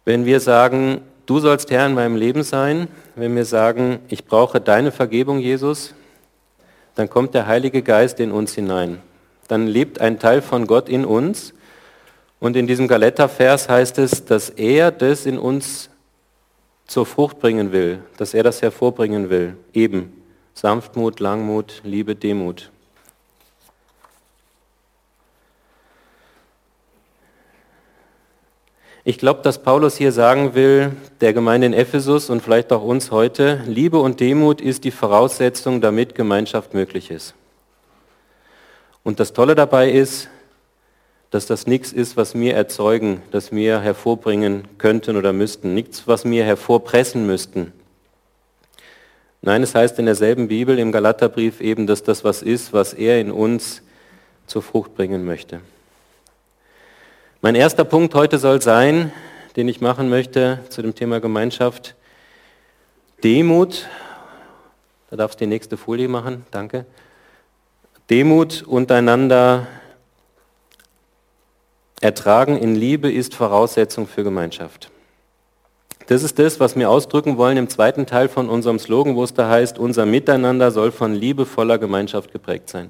wenn 0.04 0.26
wir 0.26 0.42
sagen, 0.42 1.02
du 1.30 1.40
sollst 1.40 1.70
Herr 1.70 1.86
in 1.86 1.94
meinem 1.94 2.16
Leben 2.16 2.42
sein, 2.42 2.88
wenn 3.16 3.36
wir 3.36 3.46
sagen, 3.46 4.00
ich 4.08 4.26
brauche 4.26 4.60
deine 4.60 4.92
Vergebung, 4.92 5.38
Jesus, 5.38 5.94
dann 6.96 7.10
kommt 7.10 7.36
der 7.36 7.46
Heilige 7.46 7.84
Geist 7.84 8.20
in 8.20 8.32
uns 8.32 8.56
hinein. 8.56 9.00
Dann 9.48 9.68
lebt 9.68 10.02
ein 10.02 10.18
Teil 10.18 10.42
von 10.42 10.66
Gott 10.66 10.90
in 10.90 11.06
uns 11.06 11.54
und 12.40 12.56
in 12.56 12.66
diesem 12.66 12.88
Galater-Vers 12.88 13.70
heißt 13.70 14.00
es, 14.00 14.26
dass 14.26 14.50
er 14.50 14.92
das 14.92 15.28
in 15.28 15.38
uns 15.38 15.90
zur 16.88 17.06
Frucht 17.06 17.40
bringen 17.40 17.72
will, 17.72 18.00
dass 18.18 18.34
er 18.34 18.42
das 18.42 18.64
hervorbringen 18.64 19.30
will. 19.30 19.56
Eben 19.74 20.12
Sanftmut, 20.56 21.20
Langmut, 21.20 21.82
Liebe, 21.84 22.16
Demut. 22.16 22.72
Ich 29.10 29.18
glaube, 29.18 29.42
dass 29.42 29.64
Paulus 29.64 29.98
hier 29.98 30.12
sagen 30.12 30.54
will, 30.54 30.92
der 31.20 31.34
Gemeinde 31.34 31.66
in 31.66 31.74
Ephesus 31.74 32.30
und 32.30 32.44
vielleicht 32.44 32.72
auch 32.72 32.84
uns 32.84 33.10
heute, 33.10 33.60
Liebe 33.66 33.98
und 33.98 34.20
Demut 34.20 34.62
ist 34.62 34.84
die 34.84 34.92
Voraussetzung, 34.92 35.82
damit 35.82 36.14
Gemeinschaft 36.14 36.76
möglich 36.76 37.10
ist. 37.10 37.34
Und 39.02 39.20
das 39.20 39.34
Tolle 39.34 39.56
dabei 39.56 39.90
ist, 39.90 40.30
dass 41.32 41.48
das 41.48 41.66
nichts 41.66 41.92
ist, 41.92 42.18
was 42.18 42.36
wir 42.36 42.54
erzeugen, 42.54 43.24
das 43.32 43.52
wir 43.52 43.80
hervorbringen 43.80 44.68
könnten 44.78 45.18
oder 45.18 45.34
müssten, 45.34 45.74
nichts, 45.74 46.08
was 46.08 46.26
wir 46.26 46.44
hervorpressen 46.44 47.26
müssten. 47.26 47.74
Nein, 49.42 49.64
es 49.64 49.74
heißt 49.74 49.98
in 49.98 50.06
derselben 50.06 50.50
Bibel 50.50 50.78
im 50.78 50.92
Galaterbrief 50.92 51.62
eben, 51.62 51.88
dass 51.88 52.04
das 52.04 52.24
was 52.24 52.44
ist, 52.44 52.74
was 52.74 52.94
er 52.94 53.20
in 53.20 53.32
uns 53.32 53.82
zur 54.46 54.62
Frucht 54.62 54.94
bringen 54.94 55.26
möchte. 55.26 55.62
Mein 57.42 57.56
erster 57.56 57.86
Punkt 57.86 58.16
heute 58.16 58.38
soll 58.38 58.62
sein, 58.62 59.14
den 59.56 59.70
ich 59.70 59.80
machen 59.80 60.10
möchte 60.10 60.60
zu 60.68 60.82
dem 60.82 60.94
Thema 60.94 61.22
Gemeinschaft, 61.22 61.96
Demut. 63.24 63.88
Da 65.10 65.16
darfst 65.16 65.40
du 65.40 65.46
die 65.46 65.50
nächste 65.50 65.78
Folie 65.78 66.10
machen, 66.10 66.46
danke. 66.52 66.86
Demut 68.10 68.64
untereinander 68.64 69.68
Ertragen 72.02 72.58
in 72.58 72.76
Liebe 72.76 73.10
ist 73.10 73.36
Voraussetzung 73.36 74.06
für 74.06 74.26
Gemeinschaft. 74.26 74.92
Das 76.08 76.24
ist 76.24 76.40
das, 76.40 76.60
was 76.60 76.76
wir 76.76 76.90
ausdrücken 76.90 77.38
wollen 77.38 77.56
im 77.56 77.70
zweiten 77.70 78.06
Teil 78.06 78.28
von 78.28 78.50
unserem 78.50 78.80
Slogan, 78.80 79.16
wo 79.16 79.24
es 79.24 79.34
da 79.34 79.48
heißt, 79.50 79.80
unser 79.80 80.06
Miteinander 80.06 80.72
soll 80.72 80.92
von 80.92 81.16
liebevoller 81.16 81.78
Gemeinschaft 81.78 82.34
geprägt 82.34 82.68
sein. 82.68 82.90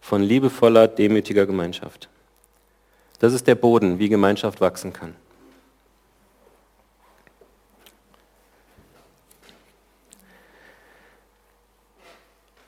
Von 0.00 0.22
liebevoller, 0.22 0.88
demütiger 0.88 1.44
Gemeinschaft. 1.44 2.08
Das 3.18 3.32
ist 3.32 3.46
der 3.46 3.54
Boden, 3.54 3.98
wie 3.98 4.08
Gemeinschaft 4.08 4.60
wachsen 4.60 4.92
kann. 4.92 5.14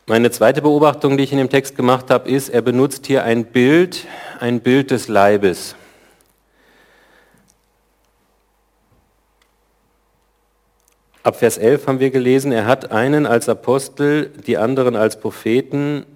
Meine 0.08 0.30
zweite 0.30 0.62
Beobachtung, 0.62 1.16
die 1.16 1.24
ich 1.24 1.32
in 1.32 1.38
dem 1.38 1.50
Text 1.50 1.74
gemacht 1.74 2.10
habe, 2.10 2.30
ist, 2.30 2.48
er 2.48 2.62
benutzt 2.62 3.06
hier 3.06 3.24
ein 3.24 3.46
Bild, 3.46 4.06
ein 4.38 4.60
Bild 4.60 4.92
des 4.92 5.08
Leibes. 5.08 5.74
Ab 11.24 11.34
Vers 11.34 11.58
11 11.58 11.88
haben 11.88 11.98
wir 11.98 12.10
gelesen, 12.10 12.52
er 12.52 12.66
hat 12.66 12.92
einen 12.92 13.26
als 13.26 13.48
Apostel, 13.48 14.30
die 14.46 14.58
anderen 14.58 14.94
als 14.94 15.18
Propheten, 15.18 16.06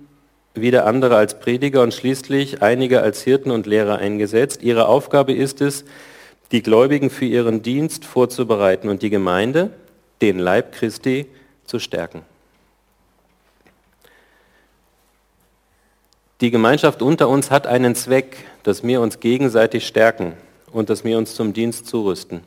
wieder 0.55 0.87
andere 0.87 1.17
als 1.17 1.39
Prediger 1.39 1.83
und 1.83 1.95
schließlich 1.95 2.63
einige 2.63 3.03
als 3.03 3.23
Hirten 3.23 3.51
und 3.51 3.67
Lehrer 3.67 3.99
eingesetzt. 3.99 4.63
Ihre 4.63 4.89
Aufgabe 4.89 5.33
ist 5.33 5.61
es, 5.61 5.85
die 6.53 6.63
Gläubigen 6.63 7.11
für 7.11 7.27
ihren 7.27 7.63
Dienst 7.63 8.05
vorzubereiten 8.05 8.89
und 8.89 9.03
die 9.03 9.11
Gemeinde, 9.11 9.71
den 10.21 10.39
Leib 10.39 10.73
Christi, 10.73 11.27
zu 11.65 11.79
stärken. 11.79 12.23
Die 16.41 16.51
Gemeinschaft 16.51 17.03
unter 17.03 17.29
uns 17.29 17.51
hat 17.51 17.67
einen 17.67 17.95
Zweck, 17.95 18.39
dass 18.63 18.83
wir 18.83 19.01
uns 19.01 19.21
gegenseitig 19.21 19.87
stärken 19.87 20.33
und 20.73 20.91
dass 20.91 21.05
wir 21.05 21.19
uns 21.19 21.35
zum 21.35 21.53
Dienst 21.53 21.87
zurüsten. 21.87 22.43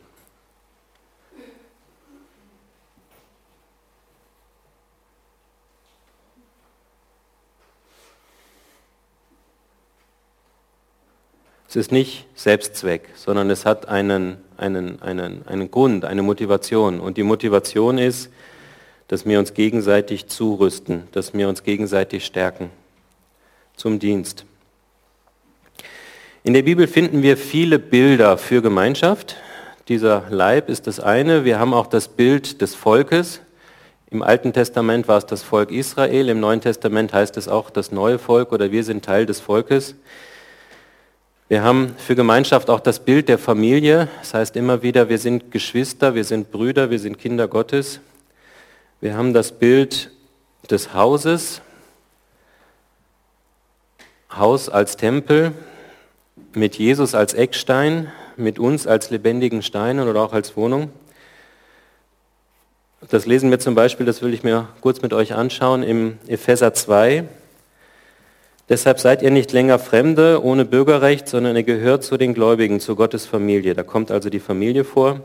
Es 11.74 11.78
ist 11.78 11.92
nicht 11.92 12.28
Selbstzweck, 12.36 13.10
sondern 13.16 13.50
es 13.50 13.66
hat 13.66 13.88
einen, 13.88 14.38
einen, 14.58 15.02
einen, 15.02 15.42
einen 15.48 15.72
Grund, 15.72 16.06
eine 16.06 16.22
Motivation. 16.22 17.00
Und 17.00 17.18
die 17.18 17.24
Motivation 17.24 17.98
ist, 17.98 18.30
dass 19.08 19.26
wir 19.26 19.40
uns 19.40 19.56
gegenseitig 19.56 20.28
zurüsten, 20.28 21.08
dass 21.14 21.34
wir 21.34 21.50
uns 21.50 21.64
gegenseitig 21.64 22.28
stärken 22.28 22.70
zum 23.76 23.98
Dienst. 23.98 24.46
In 26.44 26.54
der 26.54 26.62
Bibel 26.62 26.86
finden 26.86 27.24
wir 27.24 27.38
viele 27.38 27.80
Bilder 27.80 28.38
für 28.38 28.62
Gemeinschaft. 28.62 29.38
Dieser 29.88 30.26
Leib 30.30 30.70
ist 30.70 30.86
das 30.86 31.00
eine. 31.00 31.44
Wir 31.44 31.58
haben 31.58 31.74
auch 31.74 31.88
das 31.88 32.08
Bild 32.08 32.62
des 32.62 32.76
Volkes. 32.76 33.42
Im 34.12 34.22
Alten 34.22 34.54
Testament 34.54 35.08
war 35.08 35.18
es 35.18 35.26
das 35.26 35.42
Volk 35.42 35.72
Israel, 35.72 36.30
im 36.30 36.40
Neuen 36.40 36.62
Testament 36.62 37.14
heißt 37.14 37.36
es 37.36 37.48
auch 37.48 37.72
das 37.72 37.92
neue 37.92 38.20
Volk 38.20 38.52
oder 38.52 38.72
wir 38.72 38.84
sind 38.84 39.04
Teil 39.04 39.26
des 39.26 39.40
Volkes. 39.40 39.96
Wir 41.54 41.62
haben 41.62 41.94
für 42.00 42.16
Gemeinschaft 42.16 42.72
auch 42.72 42.80
das 42.80 43.00
Bild 43.00 43.30
der 43.30 43.38
Familie. 43.38 44.08
Das 44.22 44.34
heißt 44.34 44.56
immer 44.56 44.82
wieder, 44.82 45.08
wir 45.08 45.20
sind 45.20 45.52
Geschwister, 45.52 46.16
wir 46.16 46.24
sind 46.24 46.52
Brüder, 46.52 46.90
wir 46.90 46.98
sind 46.98 47.20
Kinder 47.20 47.48
Gottes. 47.48 48.00
Wir 49.02 49.16
haben 49.16 49.36
das 49.36 49.52
Bild 49.52 50.10
des 50.72 50.96
Hauses. 50.96 51.62
Haus 54.36 54.68
als 54.68 54.98
Tempel, 54.98 55.52
mit 56.56 56.80
Jesus 56.80 57.14
als 57.14 57.36
Eckstein, 57.36 58.12
mit 58.36 58.58
uns 58.58 58.88
als 58.88 59.12
lebendigen 59.12 59.62
Steinen 59.62 60.10
oder 60.10 60.22
auch 60.22 60.34
als 60.34 60.58
Wohnung. 60.58 60.90
Das 63.12 63.28
lesen 63.28 63.52
wir 63.52 63.60
zum 63.60 63.76
Beispiel, 63.76 64.08
das 64.08 64.24
will 64.24 64.34
ich 64.34 64.44
mir 64.44 64.70
kurz 64.82 65.04
mit 65.04 65.14
euch 65.14 65.36
anschauen, 65.36 65.84
im 65.84 66.18
Epheser 66.26 66.74
2. 66.74 67.26
Deshalb 68.70 69.00
seid 69.00 69.22
ihr 69.22 69.32
nicht 69.32 69.52
länger 69.52 69.78
Fremde 69.78 70.42
ohne 70.42 70.64
Bürgerrecht, 70.64 71.28
sondern 71.28 71.56
ihr 71.56 71.64
gehört 71.64 72.04
zu 72.04 72.18
den 72.18 72.34
Gläubigen, 72.34 72.80
zu 72.80 72.96
Gottes 72.96 73.26
Familie. 73.26 73.74
Da 73.74 73.84
kommt 73.84 74.10
also 74.10 74.30
die 74.30 74.40
Familie 74.40 74.86
vor. 74.86 75.20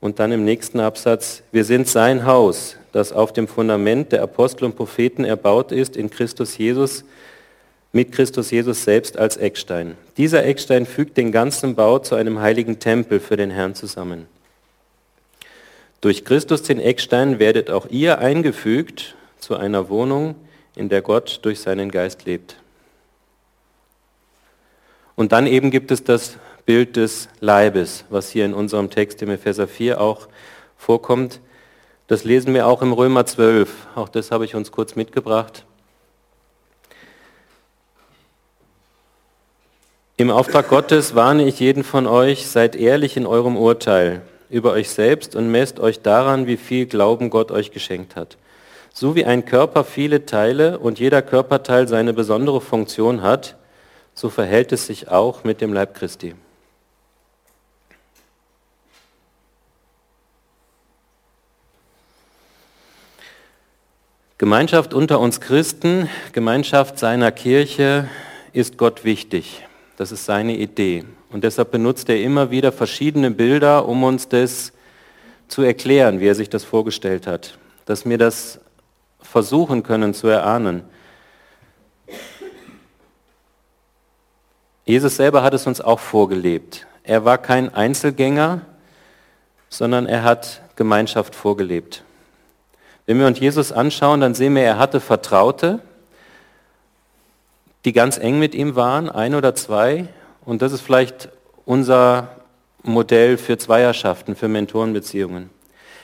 Und 0.00 0.18
dann 0.18 0.32
im 0.32 0.44
nächsten 0.44 0.80
Absatz, 0.80 1.42
wir 1.52 1.64
sind 1.64 1.88
sein 1.88 2.26
Haus, 2.26 2.76
das 2.92 3.12
auf 3.12 3.32
dem 3.32 3.48
Fundament 3.48 4.12
der 4.12 4.22
Apostel 4.22 4.64
und 4.64 4.76
Propheten 4.76 5.24
erbaut 5.24 5.72
ist, 5.72 5.96
in 5.96 6.10
Christus 6.10 6.58
Jesus, 6.58 7.04
mit 7.92 8.12
Christus 8.12 8.50
Jesus 8.50 8.84
selbst 8.84 9.18
als 9.18 9.36
Eckstein. 9.36 9.96
Dieser 10.16 10.44
Eckstein 10.44 10.84
fügt 10.84 11.16
den 11.16 11.32
ganzen 11.32 11.74
Bau 11.74 11.98
zu 12.00 12.16
einem 12.16 12.40
heiligen 12.40 12.80
Tempel 12.80 13.20
für 13.20 13.36
den 13.36 13.50
Herrn 13.50 13.74
zusammen. 13.74 14.26
Durch 16.00 16.24
Christus 16.24 16.62
den 16.62 16.80
Eckstein 16.80 17.38
werdet 17.38 17.70
auch 17.70 17.86
ihr 17.88 18.18
eingefügt 18.18 19.14
zu 19.38 19.56
einer 19.56 19.88
Wohnung, 19.88 20.34
in 20.76 20.88
der 20.88 21.02
Gott 21.02 21.40
durch 21.42 21.60
seinen 21.60 21.90
Geist 21.90 22.24
lebt. 22.24 22.56
Und 25.16 25.32
dann 25.32 25.46
eben 25.46 25.70
gibt 25.70 25.90
es 25.90 26.02
das 26.02 26.36
Bild 26.66 26.96
des 26.96 27.28
Leibes, 27.40 28.04
was 28.10 28.30
hier 28.30 28.44
in 28.44 28.54
unserem 28.54 28.90
Text 28.90 29.22
im 29.22 29.30
Epheser 29.30 29.68
4 29.68 30.00
auch 30.00 30.28
vorkommt. 30.76 31.40
Das 32.06 32.24
lesen 32.24 32.52
wir 32.54 32.66
auch 32.66 32.82
im 32.82 32.92
Römer 32.92 33.26
12. 33.26 33.70
Auch 33.94 34.08
das 34.08 34.30
habe 34.30 34.44
ich 34.44 34.54
uns 34.54 34.72
kurz 34.72 34.96
mitgebracht. 34.96 35.64
Im 40.16 40.30
Auftrag 40.30 40.68
Gottes 40.68 41.14
warne 41.14 41.44
ich 41.44 41.58
jeden 41.58 41.82
von 41.82 42.06
euch, 42.06 42.46
seid 42.46 42.76
ehrlich 42.76 43.16
in 43.16 43.26
eurem 43.26 43.56
Urteil 43.56 44.22
über 44.48 44.72
euch 44.72 44.90
selbst 44.90 45.34
und 45.34 45.50
messt 45.50 45.80
euch 45.80 46.02
daran, 46.02 46.46
wie 46.46 46.56
viel 46.56 46.86
Glauben 46.86 47.30
Gott 47.30 47.50
euch 47.50 47.72
geschenkt 47.72 48.14
hat. 48.14 48.36
So 48.96 49.16
wie 49.16 49.24
ein 49.24 49.44
Körper 49.44 49.82
viele 49.82 50.24
Teile 50.24 50.78
und 50.78 51.00
jeder 51.00 51.20
Körperteil 51.20 51.88
seine 51.88 52.12
besondere 52.12 52.60
Funktion 52.60 53.22
hat, 53.22 53.56
so 54.14 54.30
verhält 54.30 54.70
es 54.70 54.86
sich 54.86 55.08
auch 55.08 55.42
mit 55.42 55.60
dem 55.60 55.72
Leib 55.72 55.94
Christi. 55.94 56.36
Gemeinschaft 64.38 64.94
unter 64.94 65.18
uns 65.18 65.40
Christen, 65.40 66.08
Gemeinschaft 66.30 66.96
seiner 66.96 67.32
Kirche 67.32 68.08
ist 68.52 68.78
Gott 68.78 69.02
wichtig. 69.02 69.66
Das 69.96 70.12
ist 70.12 70.24
seine 70.24 70.56
Idee. 70.56 71.04
Und 71.30 71.42
deshalb 71.42 71.72
benutzt 71.72 72.08
er 72.08 72.20
immer 72.20 72.52
wieder 72.52 72.70
verschiedene 72.70 73.32
Bilder, 73.32 73.88
um 73.88 74.04
uns 74.04 74.28
das 74.28 74.72
zu 75.48 75.62
erklären, 75.62 76.20
wie 76.20 76.28
er 76.28 76.36
sich 76.36 76.48
das 76.48 76.62
vorgestellt 76.62 77.26
hat. 77.26 77.58
Dass 77.86 78.08
wir 78.08 78.18
das 78.18 78.60
versuchen 79.24 79.82
können 79.82 80.14
zu 80.14 80.28
erahnen. 80.28 80.84
Jesus 84.84 85.16
selber 85.16 85.42
hat 85.42 85.54
es 85.54 85.66
uns 85.66 85.80
auch 85.80 85.98
vorgelebt. 85.98 86.86
Er 87.02 87.24
war 87.24 87.38
kein 87.38 87.72
Einzelgänger, 87.72 88.60
sondern 89.68 90.06
er 90.06 90.22
hat 90.22 90.62
Gemeinschaft 90.76 91.34
vorgelebt. 91.34 92.04
Wenn 93.06 93.18
wir 93.18 93.26
uns 93.26 93.40
Jesus 93.40 93.72
anschauen, 93.72 94.20
dann 94.20 94.34
sehen 94.34 94.54
wir, 94.54 94.62
er 94.62 94.78
hatte 94.78 95.00
Vertraute, 95.00 95.80
die 97.84 97.92
ganz 97.92 98.18
eng 98.18 98.38
mit 98.38 98.54
ihm 98.54 98.76
waren, 98.76 99.10
ein 99.10 99.34
oder 99.34 99.54
zwei. 99.54 100.08
Und 100.44 100.62
das 100.62 100.72
ist 100.72 100.80
vielleicht 100.80 101.28
unser 101.64 102.36
Modell 102.82 103.36
für 103.36 103.58
Zweierschaften, 103.58 104.36
für 104.36 104.48
Mentorenbeziehungen. 104.48 105.50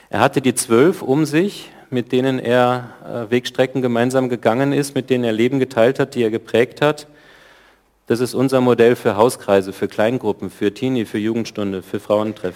Er 0.09 0.19
hatte 0.19 0.41
die 0.41 0.53
zwölf 0.53 1.01
um 1.01 1.25
sich, 1.25 1.71
mit 1.91 2.11
denen 2.11 2.39
er 2.39 2.89
äh, 3.05 3.31
Wegstrecken 3.31 3.81
gemeinsam 3.81 4.29
gegangen 4.29 4.73
ist, 4.73 4.95
mit 4.95 5.09
denen 5.09 5.23
er 5.23 5.33
Leben 5.33 5.59
geteilt 5.59 5.99
hat, 5.99 6.15
die 6.15 6.23
er 6.23 6.31
geprägt 6.31 6.81
hat. 6.81 7.07
Das 8.07 8.19
ist 8.19 8.33
unser 8.33 8.61
Modell 8.61 8.95
für 8.95 9.15
Hauskreise, 9.15 9.73
für 9.73 9.87
Kleingruppen, 9.87 10.49
für 10.49 10.73
Teenie, 10.73 11.05
für 11.05 11.17
Jugendstunde, 11.17 11.81
für 11.81 11.99
Frauentreff. 11.99 12.55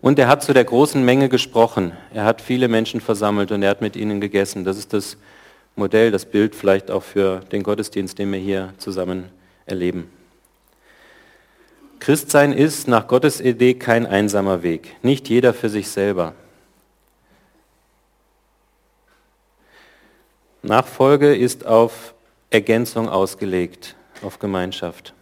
Und 0.00 0.18
er 0.18 0.28
hat 0.28 0.42
zu 0.42 0.52
der 0.52 0.64
großen 0.64 1.04
Menge 1.04 1.28
gesprochen. 1.28 1.92
Er 2.12 2.24
hat 2.24 2.40
viele 2.40 2.66
Menschen 2.66 3.00
versammelt 3.00 3.52
und 3.52 3.62
er 3.62 3.70
hat 3.70 3.80
mit 3.80 3.94
ihnen 3.94 4.20
gegessen. 4.20 4.64
Das 4.64 4.76
ist 4.76 4.92
das 4.92 5.16
Modell, 5.76 6.10
das 6.10 6.26
Bild 6.26 6.54
vielleicht 6.54 6.90
auch 6.90 7.04
für 7.04 7.40
den 7.52 7.62
Gottesdienst, 7.62 8.18
den 8.18 8.32
wir 8.32 8.40
hier 8.40 8.74
zusammen 8.78 9.30
erleben. 9.64 10.10
Christsein 12.00 12.52
ist 12.52 12.88
nach 12.88 13.06
Gottes 13.06 13.40
Idee 13.40 13.74
kein 13.74 14.06
einsamer 14.06 14.64
Weg, 14.64 14.96
nicht 15.02 15.28
jeder 15.28 15.54
für 15.54 15.68
sich 15.68 15.88
selber. 15.88 16.34
Nachfolge 20.62 21.34
ist 21.34 21.66
auf 21.66 22.14
Ergänzung 22.50 23.08
ausgelegt, 23.08 23.96
auf 24.22 24.38
Gemeinschaft. 24.38 25.12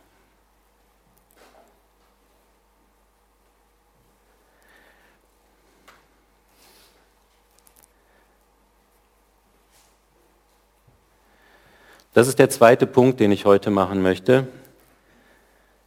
Das 12.13 12.29
ist 12.29 12.39
der 12.39 12.51
zweite 12.51 12.87
Punkt, 12.87 13.21
den 13.21 13.33
ich 13.33 13.47
heute 13.47 13.71
machen 13.71 14.03
möchte. 14.03 14.47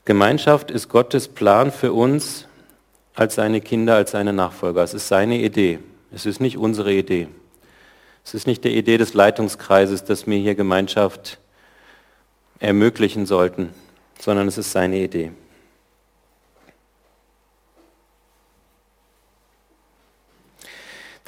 Gemeinschaft 0.06 0.72
ist 0.72 0.90
Gottes 0.90 1.28
Plan 1.28 1.72
für 1.72 1.94
uns 1.94 2.48
als 3.14 3.36
seine 3.36 3.62
Kinder, 3.62 3.96
als 3.96 4.12
seine 4.12 4.34
Nachfolger. 4.34 4.82
Es 4.82 4.94
ist 4.94 5.08
seine 5.08 5.38
Idee. 5.38 5.80
Es 6.12 6.26
ist 6.26 6.40
nicht 6.40 6.58
unsere 6.58 6.92
Idee. 6.92 7.28
Es 8.24 8.34
ist 8.34 8.48
nicht 8.48 8.64
die 8.64 8.78
Idee 8.78 8.98
des 8.98 9.14
Leitungskreises, 9.14 10.04
dass 10.06 10.28
wir 10.28 10.38
hier 10.38 10.56
Gemeinschaft 10.56 11.40
ermöglichen 12.60 13.26
sollten, 13.26 13.74
sondern 14.20 14.48
es 14.48 14.58
ist 14.58 14.72
seine 14.72 14.98
Idee. 14.98 15.32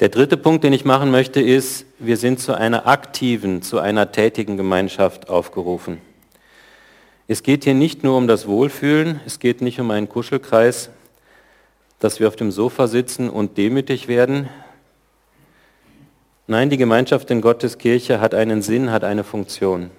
Der 0.00 0.10
dritte 0.10 0.36
Punkt, 0.36 0.62
den 0.62 0.74
ich 0.74 0.84
machen 0.84 1.10
möchte, 1.10 1.40
ist, 1.40 1.86
wir 1.98 2.18
sind 2.18 2.38
zu 2.38 2.52
einer 2.54 2.86
aktiven, 2.86 3.62
zu 3.62 3.78
einer 3.78 4.12
tätigen 4.12 4.58
Gemeinschaft 4.58 5.30
aufgerufen. 5.30 6.02
Es 7.28 7.42
geht 7.42 7.64
hier 7.64 7.74
nicht 7.74 8.04
nur 8.04 8.18
um 8.18 8.28
das 8.28 8.46
Wohlfühlen, 8.46 9.20
es 9.24 9.38
geht 9.38 9.62
nicht 9.62 9.80
um 9.80 9.90
einen 9.90 10.08
Kuschelkreis, 10.08 10.90
dass 11.98 12.20
wir 12.20 12.28
auf 12.28 12.36
dem 12.36 12.52
Sofa 12.52 12.88
sitzen 12.88 13.30
und 13.30 13.56
demütig 13.56 14.06
werden. 14.06 14.50
Nein, 16.48 16.70
die 16.70 16.76
Gemeinschaft 16.76 17.28
in 17.32 17.40
Gottes 17.40 17.76
Kirche 17.76 18.20
hat 18.20 18.32
einen 18.32 18.62
Sinn, 18.62 18.92
hat 18.92 19.02
eine 19.02 19.24
Funktion. 19.24 19.90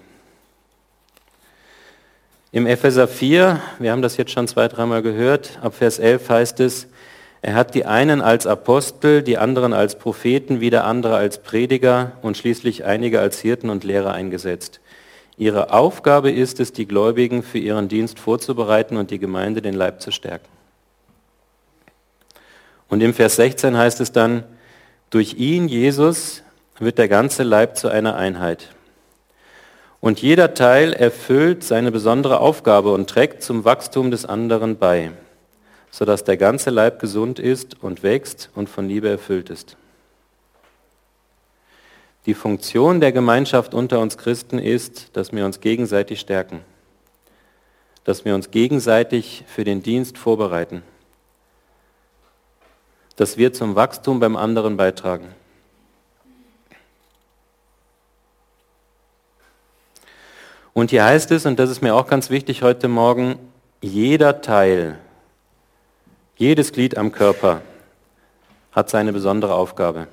Im 2.52 2.66
Epheser 2.66 3.06
4, 3.06 3.60
wir 3.78 3.92
haben 3.92 4.00
das 4.00 4.16
jetzt 4.16 4.30
schon 4.30 4.48
zwei, 4.48 4.66
dreimal 4.68 5.02
gehört, 5.02 5.58
ab 5.60 5.74
Vers 5.74 5.98
11 5.98 6.30
heißt 6.30 6.60
es, 6.60 6.86
er 7.42 7.54
hat 7.54 7.74
die 7.74 7.84
einen 7.84 8.22
als 8.22 8.46
Apostel, 8.46 9.22
die 9.22 9.36
anderen 9.36 9.74
als 9.74 9.98
Propheten, 9.98 10.60
wieder 10.60 10.84
andere 10.84 11.16
als 11.16 11.42
Prediger 11.42 12.12
und 12.22 12.38
schließlich 12.38 12.86
einige 12.86 13.20
als 13.20 13.40
Hirten 13.40 13.68
und 13.68 13.84
Lehrer 13.84 14.12
eingesetzt. 14.12 14.80
Ihre 15.36 15.74
Aufgabe 15.74 16.32
ist 16.32 16.60
es, 16.60 16.72
die 16.72 16.86
Gläubigen 16.86 17.42
für 17.42 17.58
ihren 17.58 17.88
Dienst 17.88 18.18
vorzubereiten 18.18 18.96
und 18.96 19.10
die 19.10 19.18
Gemeinde 19.18 19.60
den 19.60 19.74
Leib 19.74 20.00
zu 20.00 20.10
stärken. 20.10 20.48
Und 22.88 23.02
im 23.02 23.12
Vers 23.12 23.36
16 23.36 23.76
heißt 23.76 24.00
es 24.00 24.12
dann, 24.12 24.44
durch 25.10 25.34
ihn, 25.34 25.68
Jesus, 25.68 26.42
wird 26.78 26.98
der 26.98 27.08
ganze 27.08 27.42
Leib 27.42 27.76
zu 27.76 27.88
einer 27.88 28.16
Einheit. 28.16 28.68
Und 30.00 30.22
jeder 30.22 30.54
Teil 30.54 30.92
erfüllt 30.92 31.64
seine 31.64 31.90
besondere 31.90 32.40
Aufgabe 32.40 32.92
und 32.92 33.10
trägt 33.10 33.42
zum 33.42 33.64
Wachstum 33.64 34.10
des 34.10 34.26
anderen 34.26 34.78
bei 34.78 35.12
sodass 35.90 36.24
der 36.24 36.36
ganze 36.36 36.70
Leib 36.70 37.00
gesund 37.00 37.38
ist 37.38 37.82
und 37.82 38.02
wächst 38.02 38.50
und 38.54 38.68
von 38.68 38.88
Liebe 38.88 39.08
erfüllt 39.08 39.50
ist. 39.50 39.76
Die 42.26 42.34
Funktion 42.34 43.00
der 43.00 43.12
Gemeinschaft 43.12 43.72
unter 43.72 44.00
uns 44.00 44.18
Christen 44.18 44.58
ist, 44.58 45.16
dass 45.16 45.32
wir 45.32 45.44
uns 45.46 45.60
gegenseitig 45.60 46.20
stärken, 46.20 46.60
dass 48.04 48.24
wir 48.24 48.34
uns 48.34 48.50
gegenseitig 48.50 49.44
für 49.46 49.64
den 49.64 49.82
Dienst 49.82 50.18
vorbereiten, 50.18 50.82
dass 53.18 53.36
wir 53.36 53.52
zum 53.52 53.74
Wachstum 53.74 54.20
beim 54.20 54.36
anderen 54.36 54.76
beitragen. 54.76 55.34
Und 60.72 60.90
hier 60.90 61.04
heißt 61.04 61.32
es, 61.32 61.44
und 61.44 61.58
das 61.58 61.68
ist 61.68 61.82
mir 61.82 61.96
auch 61.96 62.06
ganz 62.06 62.30
wichtig 62.30 62.62
heute 62.62 62.86
Morgen, 62.86 63.36
jeder 63.80 64.40
Teil 64.40 64.98
jedes 66.36 66.72
Glied 66.72 66.96
am 66.96 67.10
Körper 67.10 67.62
hat 68.70 68.88
seine 68.88 69.12
besondere 69.12 69.54
Aufgabe. 69.54 70.06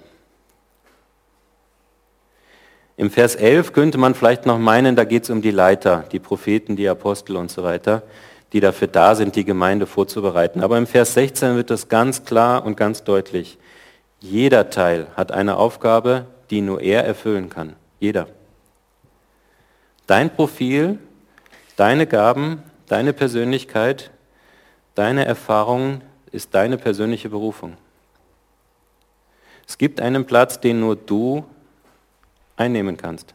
Im 2.97 3.11
Vers 3.11 3.35
11 3.35 3.73
könnte 3.73 3.99
man 3.99 4.15
vielleicht 4.15 4.47
noch 4.47 4.57
meinen, 4.57 4.95
da 4.95 5.03
geht 5.03 5.25
es 5.25 5.29
um 5.29 5.43
die 5.43 5.51
Leiter, 5.51 6.05
die 6.11 6.19
Propheten, 6.19 6.75
die 6.75 6.89
Apostel 6.89 7.35
und 7.35 7.51
so 7.51 7.61
weiter, 7.61 8.01
die 8.55 8.61
dafür 8.61 8.87
da 8.87 9.15
sind, 9.15 9.35
die 9.35 9.43
Gemeinde 9.43 9.85
vorzubereiten. 9.85 10.63
Aber 10.63 10.77
im 10.77 10.87
Vers 10.87 11.13
16 11.15 11.57
wird 11.57 11.69
das 11.69 11.89
ganz 11.89 12.23
klar 12.23 12.63
und 12.63 12.77
ganz 12.77 13.03
deutlich. 13.03 13.57
Jeder 14.21 14.69
Teil 14.69 15.07
hat 15.17 15.33
eine 15.33 15.57
Aufgabe, 15.57 16.25
die 16.49 16.61
nur 16.61 16.79
er 16.79 17.03
erfüllen 17.03 17.49
kann. 17.49 17.75
Jeder. 17.99 18.29
Dein 20.07 20.33
Profil, 20.33 20.99
deine 21.75 22.07
Gaben, 22.07 22.63
deine 22.87 23.11
Persönlichkeit, 23.11 24.09
deine 24.93 25.25
Erfahrungen, 25.25 25.99
ist 26.31 26.55
deine 26.55 26.77
persönliche 26.77 27.27
Berufung. 27.27 27.75
Es 29.67 29.77
gibt 29.77 29.99
einen 29.99 30.23
Platz, 30.23 30.61
den 30.61 30.79
nur 30.79 30.95
du 30.95 31.43
einnehmen 32.55 32.95
kannst. 32.95 33.34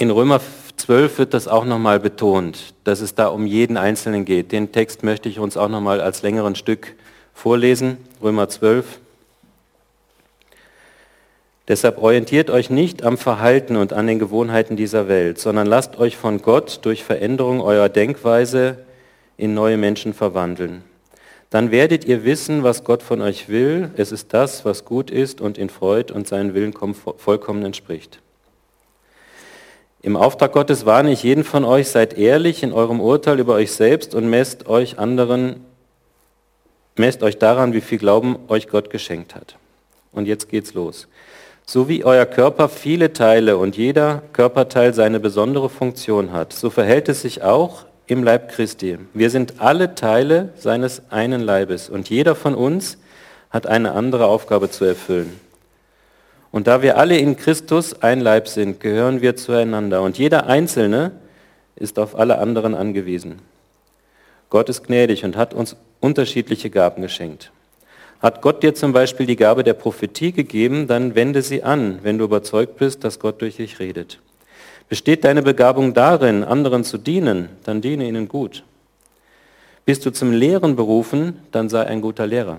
In 0.00 0.10
Römer 0.10 0.40
12 0.76 1.18
wird 1.18 1.34
das 1.34 1.48
auch 1.48 1.64
nochmal 1.64 1.98
betont, 1.98 2.72
dass 2.84 3.00
es 3.00 3.16
da 3.16 3.26
um 3.26 3.46
jeden 3.46 3.76
Einzelnen 3.76 4.24
geht. 4.24 4.52
Den 4.52 4.70
Text 4.70 5.02
möchte 5.02 5.28
ich 5.28 5.40
uns 5.40 5.56
auch 5.56 5.68
nochmal 5.68 6.00
als 6.00 6.22
längeren 6.22 6.54
Stück 6.54 6.94
vorlesen. 7.34 7.98
Römer 8.22 8.48
12, 8.48 9.00
Deshalb 11.68 11.98
orientiert 11.98 12.48
euch 12.48 12.70
nicht 12.70 13.02
am 13.02 13.18
Verhalten 13.18 13.76
und 13.76 13.92
an 13.92 14.06
den 14.06 14.18
Gewohnheiten 14.18 14.76
dieser 14.76 15.06
Welt, 15.06 15.38
sondern 15.38 15.66
lasst 15.66 15.98
euch 15.98 16.16
von 16.16 16.40
Gott 16.40 16.78
durch 16.82 17.04
Veränderung 17.04 17.60
eurer 17.60 17.90
Denkweise 17.90 18.78
in 19.36 19.52
neue 19.52 19.76
Menschen 19.76 20.14
verwandeln. 20.14 20.82
Dann 21.50 21.70
werdet 21.70 22.06
ihr 22.06 22.24
wissen, 22.24 22.62
was 22.62 22.84
Gott 22.84 23.02
von 23.02 23.20
euch 23.20 23.50
will. 23.50 23.90
Es 23.96 24.12
ist 24.12 24.32
das, 24.32 24.64
was 24.64 24.86
gut 24.86 25.10
ist 25.10 25.42
und 25.42 25.58
in 25.58 25.68
Freud 25.68 26.12
und 26.12 26.26
seinen 26.26 26.54
Willen 26.54 26.72
vollkommen 26.72 27.64
entspricht. 27.64 28.20
Im 30.00 30.16
Auftrag 30.16 30.52
Gottes 30.52 30.86
warne 30.86 31.10
ich 31.10 31.24
jeden 31.24 31.42
von 31.42 31.64
euch, 31.64 31.88
seid 31.88 32.16
ehrlich 32.16 32.62
in 32.62 32.72
eurem 32.72 33.00
Urteil 33.00 33.40
über 33.40 33.54
euch 33.54 33.72
selbst 33.72 34.14
und 34.14 34.30
messt 34.30 34.68
euch 34.68 34.98
anderen, 34.98 35.64
messt 36.96 37.22
euch 37.24 37.38
daran, 37.38 37.72
wie 37.72 37.80
viel 37.80 37.98
Glauben 37.98 38.38
euch 38.48 38.68
Gott 38.68 38.90
geschenkt 38.90 39.34
hat. 39.34 39.56
Und 40.12 40.26
jetzt 40.26 40.48
geht's 40.48 40.74
los. 40.74 41.08
So 41.66 41.88
wie 41.88 42.04
euer 42.04 42.26
Körper 42.26 42.68
viele 42.68 43.12
Teile 43.12 43.58
und 43.58 43.76
jeder 43.76 44.22
Körperteil 44.32 44.94
seine 44.94 45.20
besondere 45.20 45.68
Funktion 45.68 46.32
hat, 46.32 46.52
so 46.52 46.70
verhält 46.70 47.08
es 47.08 47.22
sich 47.22 47.42
auch 47.42 47.84
im 48.06 48.22
Leib 48.22 48.50
Christi. 48.52 48.98
Wir 49.14 49.30
sind 49.30 49.54
alle 49.58 49.94
Teile 49.94 50.50
seines 50.56 51.02
einen 51.10 51.42
Leibes 51.42 51.90
und 51.90 52.08
jeder 52.08 52.36
von 52.36 52.54
uns 52.54 52.98
hat 53.50 53.66
eine 53.66 53.92
andere 53.92 54.26
Aufgabe 54.26 54.70
zu 54.70 54.84
erfüllen. 54.84 55.38
Und 56.50 56.66
da 56.66 56.82
wir 56.82 56.96
alle 56.96 57.18
in 57.18 57.36
Christus 57.36 58.02
ein 58.02 58.20
Leib 58.20 58.48
sind, 58.48 58.80
gehören 58.80 59.20
wir 59.20 59.36
zueinander 59.36 60.02
und 60.02 60.18
jeder 60.18 60.46
Einzelne 60.46 61.12
ist 61.76 61.98
auf 61.98 62.18
alle 62.18 62.38
anderen 62.38 62.74
angewiesen. 62.74 63.40
Gott 64.50 64.68
ist 64.68 64.84
gnädig 64.84 65.24
und 65.24 65.36
hat 65.36 65.52
uns 65.52 65.76
unterschiedliche 66.00 66.70
Gaben 66.70 67.02
geschenkt. 67.02 67.52
Hat 68.20 68.40
Gott 68.40 68.62
dir 68.62 68.74
zum 68.74 68.92
Beispiel 68.92 69.26
die 69.26 69.36
Gabe 69.36 69.62
der 69.62 69.74
Prophetie 69.74 70.32
gegeben, 70.32 70.86
dann 70.88 71.14
wende 71.14 71.42
sie 71.42 71.62
an, 71.62 72.00
wenn 72.02 72.18
du 72.18 72.24
überzeugt 72.24 72.76
bist, 72.76 73.04
dass 73.04 73.20
Gott 73.20 73.42
durch 73.42 73.56
dich 73.56 73.78
redet. 73.78 74.18
Besteht 74.88 75.24
deine 75.24 75.42
Begabung 75.42 75.92
darin, 75.92 76.42
anderen 76.42 76.82
zu 76.82 76.98
dienen, 76.98 77.50
dann 77.64 77.82
diene 77.82 78.08
ihnen 78.08 78.26
gut. 78.26 78.64
Bist 79.84 80.04
du 80.04 80.10
zum 80.10 80.32
Lehren 80.32 80.76
berufen, 80.76 81.40
dann 81.52 81.68
sei 81.68 81.84
ein 81.86 82.00
guter 82.00 82.26
Lehrer. 82.26 82.58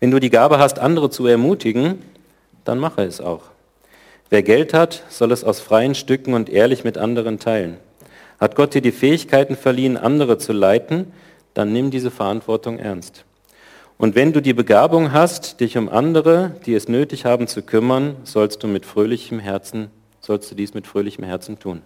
Wenn 0.00 0.10
du 0.10 0.18
die 0.18 0.30
Gabe 0.30 0.58
hast, 0.58 0.78
andere 0.78 1.10
zu 1.10 1.26
ermutigen, 1.26 1.98
dann 2.68 2.78
mache 2.78 3.02
es 3.02 3.20
auch. 3.20 3.44
Wer 4.30 4.42
Geld 4.42 4.74
hat, 4.74 5.02
soll 5.08 5.32
es 5.32 5.42
aus 5.42 5.58
freien 5.58 5.94
Stücken 5.94 6.34
und 6.34 6.50
ehrlich 6.50 6.84
mit 6.84 6.98
anderen 6.98 7.38
teilen. 7.38 7.78
Hat 8.38 8.56
Gott 8.56 8.74
dir 8.74 8.82
die 8.82 8.92
Fähigkeiten 8.92 9.56
verliehen, 9.56 9.96
andere 9.96 10.36
zu 10.38 10.52
leiten, 10.52 11.12
dann 11.54 11.72
nimm 11.72 11.90
diese 11.90 12.10
Verantwortung 12.10 12.78
ernst. 12.78 13.24
Und 13.96 14.14
wenn 14.14 14.32
du 14.32 14.42
die 14.42 14.52
Begabung 14.52 15.12
hast, 15.12 15.60
dich 15.60 15.76
um 15.76 15.88
andere, 15.88 16.54
die 16.66 16.74
es 16.74 16.88
nötig 16.88 17.24
haben, 17.24 17.48
zu 17.48 17.62
kümmern, 17.62 18.16
sollst 18.24 18.62
du 18.62 18.68
mit 18.68 18.86
fröhlichem 18.86 19.40
Herzen, 19.40 19.90
sollst 20.20 20.50
du 20.50 20.54
dies 20.54 20.74
mit 20.74 20.86
fröhlichem 20.86 21.24
Herzen 21.24 21.58
tun. 21.58 21.82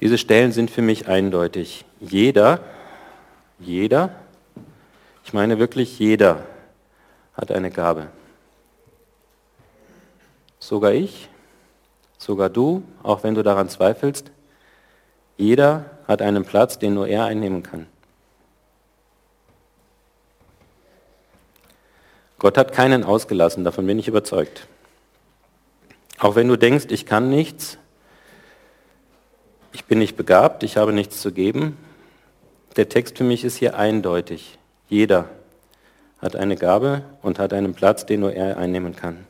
Diese 0.00 0.18
Stellen 0.18 0.52
sind 0.52 0.70
für 0.70 0.82
mich 0.82 1.08
eindeutig. 1.08 1.84
Jeder, 2.00 2.60
jeder, 3.58 4.10
ich 5.28 5.34
meine 5.34 5.58
wirklich 5.58 5.98
jeder 5.98 6.46
hat 7.34 7.52
eine 7.52 7.70
Gabe. 7.70 8.06
Sogar 10.58 10.92
ich, 10.92 11.28
sogar 12.16 12.48
du, 12.48 12.82
auch 13.02 13.24
wenn 13.24 13.34
du 13.34 13.42
daran 13.42 13.68
zweifelst, 13.68 14.30
jeder 15.36 15.84
hat 16.06 16.22
einen 16.22 16.46
Platz, 16.46 16.78
den 16.78 16.94
nur 16.94 17.08
er 17.08 17.26
einnehmen 17.26 17.62
kann. 17.62 17.86
Gott 22.38 22.56
hat 22.56 22.72
keinen 22.72 23.04
ausgelassen, 23.04 23.64
davon 23.64 23.86
bin 23.86 23.98
ich 23.98 24.08
überzeugt. 24.08 24.66
Auch 26.18 26.36
wenn 26.36 26.48
du 26.48 26.56
denkst, 26.56 26.86
ich 26.88 27.04
kann 27.04 27.28
nichts, 27.28 27.76
ich 29.74 29.84
bin 29.84 29.98
nicht 29.98 30.16
begabt, 30.16 30.62
ich 30.62 30.78
habe 30.78 30.94
nichts 30.94 31.20
zu 31.20 31.32
geben, 31.32 31.76
der 32.76 32.88
Text 32.88 33.18
für 33.18 33.24
mich 33.24 33.44
ist 33.44 33.56
hier 33.56 33.76
eindeutig. 33.76 34.57
Jeder 34.88 35.28
hat 36.20 36.34
eine 36.34 36.56
Gabe 36.56 37.02
und 37.22 37.38
hat 37.38 37.52
einen 37.52 37.74
Platz, 37.74 38.06
den 38.06 38.20
nur 38.20 38.32
er 38.32 38.56
einnehmen 38.58 38.96
kann. 38.96 39.26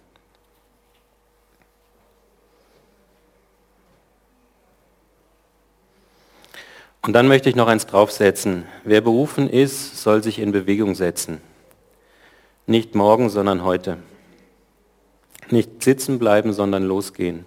Und 7.02 7.14
dann 7.14 7.26
möchte 7.26 7.48
ich 7.48 7.56
noch 7.56 7.68
eins 7.68 7.86
draufsetzen. 7.86 8.64
Wer 8.84 9.00
berufen 9.00 9.48
ist, 9.48 10.02
soll 10.02 10.22
sich 10.22 10.38
in 10.38 10.52
Bewegung 10.52 10.94
setzen. 10.94 11.40
Nicht 12.66 12.94
morgen, 12.94 13.30
sondern 13.30 13.64
heute. 13.64 13.96
Nicht 15.48 15.82
sitzen 15.82 16.18
bleiben, 16.18 16.52
sondern 16.52 16.84
losgehen. 16.84 17.46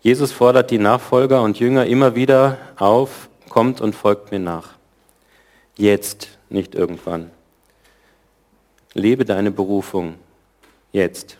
Jesus 0.00 0.32
fordert 0.32 0.72
die 0.72 0.78
Nachfolger 0.78 1.42
und 1.42 1.60
Jünger 1.60 1.86
immer 1.86 2.16
wieder 2.16 2.58
auf, 2.76 3.28
kommt 3.48 3.80
und 3.80 3.94
folgt 3.94 4.32
mir 4.32 4.40
nach. 4.40 4.70
Jetzt, 5.76 6.30
nicht 6.48 6.74
irgendwann. 6.74 7.30
Lebe 8.94 9.24
deine 9.24 9.50
Berufung. 9.50 10.14
Jetzt. 10.92 11.38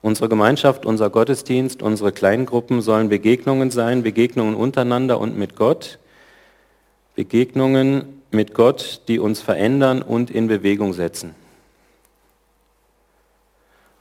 Unsere 0.00 0.28
Gemeinschaft, 0.28 0.84
unser 0.84 1.10
Gottesdienst, 1.10 1.82
unsere 1.82 2.12
Kleingruppen 2.12 2.82
sollen 2.82 3.08
Begegnungen 3.08 3.70
sein, 3.70 4.02
Begegnungen 4.02 4.54
untereinander 4.54 5.20
und 5.20 5.36
mit 5.36 5.56
Gott. 5.56 5.98
Begegnungen 7.14 8.22
mit 8.30 8.54
Gott, 8.54 9.02
die 9.08 9.18
uns 9.18 9.40
verändern 9.40 10.02
und 10.02 10.30
in 10.30 10.48
Bewegung 10.48 10.92
setzen. 10.92 11.34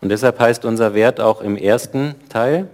Und 0.02 0.10
deshalb 0.10 0.40
heißt 0.40 0.66
unser 0.66 0.94
Wert 0.96 1.20
auch 1.20 1.42
im 1.42 1.58
ersten 1.58 2.16
Teil, 2.30 2.68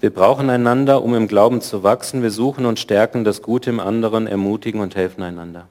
wir 0.00 0.10
brauchen 0.10 0.50
einander, 0.50 1.02
um 1.02 1.14
im 1.14 1.26
Glauben 1.26 1.60
zu 1.60 1.82
wachsen. 1.82 2.22
Wir 2.22 2.30
suchen 2.30 2.66
und 2.66 2.78
stärken 2.78 3.24
das 3.24 3.40
Gute 3.40 3.70
im 3.70 3.80
anderen, 3.80 4.26
ermutigen 4.26 4.80
und 4.80 4.94
helfen 4.94 5.22
einander. 5.22 5.68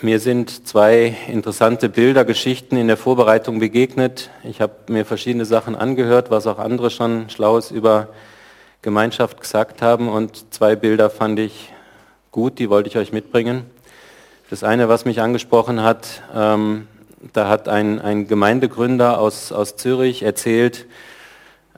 Mir 0.00 0.18
sind 0.18 0.66
zwei 0.66 1.16
interessante 1.28 1.88
Bilder, 1.88 2.24
Geschichten 2.24 2.76
in 2.76 2.88
der 2.88 2.96
Vorbereitung 2.96 3.60
begegnet. 3.60 4.30
Ich 4.42 4.60
habe 4.60 4.74
mir 4.88 5.04
verschiedene 5.04 5.44
Sachen 5.44 5.76
angehört, 5.76 6.28
was 6.28 6.48
auch 6.48 6.58
andere 6.58 6.90
schon 6.90 7.30
Schlaues 7.30 7.70
über 7.70 8.08
Gemeinschaft 8.80 9.40
gesagt 9.40 9.80
haben 9.80 10.08
und 10.08 10.52
zwei 10.52 10.74
Bilder 10.74 11.08
fand 11.08 11.38
ich 11.38 11.72
gut, 12.32 12.58
die 12.58 12.68
wollte 12.68 12.88
ich 12.88 12.96
euch 12.96 13.12
mitbringen. 13.12 13.64
Das 14.52 14.64
eine, 14.64 14.86
was 14.90 15.06
mich 15.06 15.22
angesprochen 15.22 15.82
hat, 15.82 16.20
ähm, 16.36 16.86
da 17.32 17.48
hat 17.48 17.70
ein, 17.70 17.98
ein 18.02 18.28
Gemeindegründer 18.28 19.18
aus, 19.18 19.50
aus 19.50 19.76
Zürich 19.76 20.24
erzählt, 20.24 20.84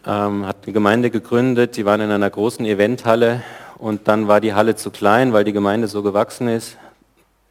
ähm, 0.04 0.44
hat 0.44 0.56
eine 0.64 0.72
Gemeinde 0.72 1.10
gegründet, 1.10 1.76
die 1.76 1.84
waren 1.84 2.00
in 2.00 2.10
einer 2.10 2.28
großen 2.28 2.66
Eventhalle 2.66 3.44
und 3.78 4.08
dann 4.08 4.26
war 4.26 4.40
die 4.40 4.54
Halle 4.54 4.74
zu 4.74 4.90
klein, 4.90 5.32
weil 5.32 5.44
die 5.44 5.52
Gemeinde 5.52 5.86
so 5.86 6.02
gewachsen 6.02 6.48
ist 6.48 6.76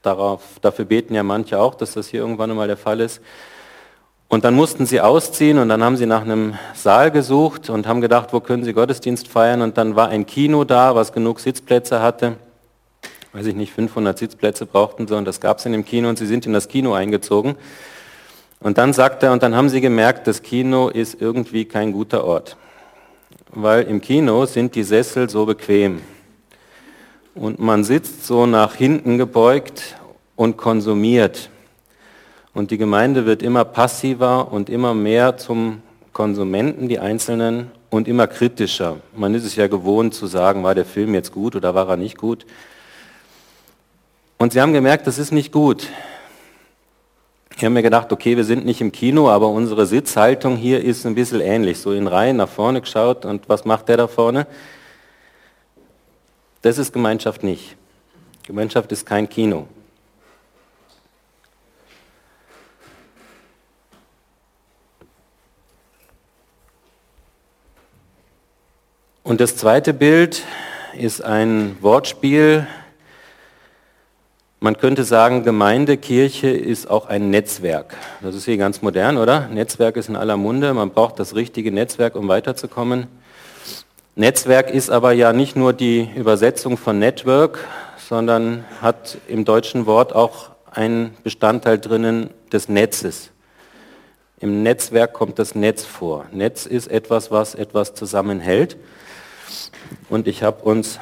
Darauf, 0.01 0.41
dafür 0.61 0.83
beten 0.83 1.15
ja 1.15 1.23
manche 1.23 1.57
auch, 1.57 1.75
dass 1.75 1.93
das 1.93 2.09
hier 2.09 2.19
irgendwann 2.19 2.51
einmal 2.51 2.67
der 2.67 2.75
Fall 2.75 2.99
ist. 2.99 3.21
Und 4.27 4.43
dann 4.43 4.55
mussten 4.55 4.85
sie 4.85 4.99
ausziehen 4.99 5.57
und 5.57 5.69
dann 5.69 5.81
haben 5.81 5.95
sie 5.95 6.05
nach 6.05 6.23
einem 6.23 6.55
Saal 6.73 7.11
gesucht 7.11 7.69
und 7.69 7.87
haben 7.87 8.01
gedacht, 8.01 8.33
wo 8.33 8.41
können 8.41 8.65
sie 8.65 8.73
Gottesdienst 8.73 9.29
feiern. 9.29 9.61
Und 9.61 9.77
dann 9.77 9.95
war 9.95 10.09
ein 10.09 10.25
Kino 10.25 10.65
da, 10.65 10.95
was 10.95 11.13
genug 11.13 11.39
Sitzplätze 11.39 12.01
hatte. 12.01 12.35
Weiß 13.33 13.47
ich 13.47 13.55
nicht, 13.55 13.73
500 13.73 14.17
Sitzplätze 14.17 14.65
brauchten 14.65 15.11
und 15.11 15.25
das 15.25 15.41
gab 15.41 15.57
es 15.57 15.65
in 15.65 15.71
dem 15.71 15.85
Kino 15.85 16.07
und 16.07 16.17
sie 16.17 16.27
sind 16.27 16.45
in 16.45 16.53
das 16.53 16.67
Kino 16.67 16.93
eingezogen. 16.93 17.55
Und 18.59 18.77
dann 18.77 18.93
sagt 18.93 19.23
er, 19.23 19.31
und 19.31 19.43
dann 19.43 19.55
haben 19.55 19.69
sie 19.69 19.81
gemerkt, 19.81 20.27
das 20.27 20.41
Kino 20.43 20.87
ist 20.87 21.19
irgendwie 21.19 21.65
kein 21.65 21.91
guter 21.91 22.23
Ort. 22.23 22.57
Weil 23.51 23.83
im 23.83 24.01
Kino 24.01 24.45
sind 24.45 24.75
die 24.75 24.83
Sessel 24.83 25.29
so 25.29 25.45
bequem 25.45 26.01
und 27.35 27.59
man 27.59 27.83
sitzt 27.83 28.25
so 28.25 28.45
nach 28.45 28.75
hinten 28.75 29.17
gebeugt 29.17 29.97
und 30.35 30.57
konsumiert. 30.57 31.49
Und 32.53 32.69
die 32.69 32.77
Gemeinde 32.77 33.25
wird 33.25 33.41
immer 33.41 33.65
passiver 33.65 34.51
und 34.51 34.69
immer 34.69 34.93
mehr 34.93 35.37
zum 35.37 35.81
Konsumenten, 36.13 36.87
die 36.87 36.99
Einzelnen, 36.99 37.71
und 37.89 38.07
immer 38.07 38.25
kritischer. 38.25 38.97
Man 39.15 39.35
ist 39.35 39.45
es 39.45 39.55
ja 39.55 39.67
gewohnt 39.67 40.15
zu 40.15 40.25
sagen, 40.25 40.63
war 40.63 40.73
der 40.73 40.85
Film 40.85 41.13
jetzt 41.13 41.31
gut 41.31 41.55
oder 41.55 41.75
war 41.75 41.87
er 41.89 41.97
nicht 41.97 42.17
gut. 42.17 42.43
Und 44.43 44.51
sie 44.51 44.59
haben 44.59 44.73
gemerkt, 44.73 45.07
das 45.07 45.19
ist 45.19 45.31
nicht 45.31 45.53
gut. 45.53 45.87
Ich 47.55 47.63
habe 47.63 47.69
mir 47.69 47.81
gedacht, 47.81 48.11
okay, 48.11 48.35
wir 48.35 48.43
sind 48.43 48.65
nicht 48.65 48.81
im 48.81 48.91
Kino, 48.91 49.29
aber 49.29 49.47
unsere 49.47 49.85
Sitzhaltung 49.85 50.57
hier 50.57 50.83
ist 50.83 51.05
ein 51.05 51.15
bisschen 51.15 51.39
ähnlich. 51.39 51.79
So 51.79 51.93
in 51.93 52.07
Reihen 52.07 52.35
nach 52.35 52.49
vorne 52.49 52.81
geschaut 52.81 53.23
und 53.23 53.47
was 53.47 53.63
macht 53.63 53.87
der 53.87 53.95
da 53.95 54.07
vorne? 54.09 54.45
Das 56.61 56.77
ist 56.77 56.91
Gemeinschaft 56.91 57.41
nicht. 57.41 57.77
Gemeinschaft 58.45 58.91
ist 58.91 59.05
kein 59.05 59.29
Kino. 59.29 59.65
Und 69.23 69.39
das 69.39 69.55
zweite 69.55 69.93
Bild 69.93 70.43
ist 70.97 71.23
ein 71.23 71.77
Wortspiel. 71.79 72.67
Man 74.63 74.77
könnte 74.77 75.03
sagen, 75.03 75.43
Gemeinde, 75.43 75.97
Kirche 75.97 76.47
ist 76.47 76.89
auch 76.89 77.07
ein 77.07 77.29
Netzwerk. 77.29 77.97
Das 78.21 78.33
ist 78.33 78.45
hier 78.45 78.55
ganz 78.55 78.81
modern, 78.81 79.17
oder? 79.17 79.49
Netzwerk 79.49 79.97
ist 79.97 80.07
in 80.07 80.15
aller 80.15 80.37
Munde. 80.37 80.73
Man 80.73 80.91
braucht 80.91 81.19
das 81.19 81.35
richtige 81.35 81.69
Netzwerk, 81.69 82.15
um 82.15 82.29
weiterzukommen. 82.29 83.07
Netzwerk 84.15 84.69
ist 84.69 84.89
aber 84.89 85.11
ja 85.11 85.33
nicht 85.33 85.57
nur 85.57 85.73
die 85.73 86.09
Übersetzung 86.15 86.77
von 86.77 86.97
Network, 86.97 87.59
sondern 88.07 88.63
hat 88.79 89.17
im 89.27 89.43
deutschen 89.43 89.85
Wort 89.85 90.15
auch 90.15 90.51
einen 90.71 91.13
Bestandteil 91.25 91.77
drinnen 91.77 92.29
des 92.53 92.69
Netzes. 92.69 93.31
Im 94.39 94.63
Netzwerk 94.63 95.11
kommt 95.11 95.39
das 95.39 95.55
Netz 95.55 95.83
vor. 95.83 96.25
Netz 96.31 96.65
ist 96.65 96.87
etwas, 96.87 97.31
was 97.31 97.53
etwas 97.53 97.95
zusammenhält. 97.95 98.77
Und 100.09 100.25
ich 100.25 100.41
habe 100.41 100.63
uns, 100.63 101.01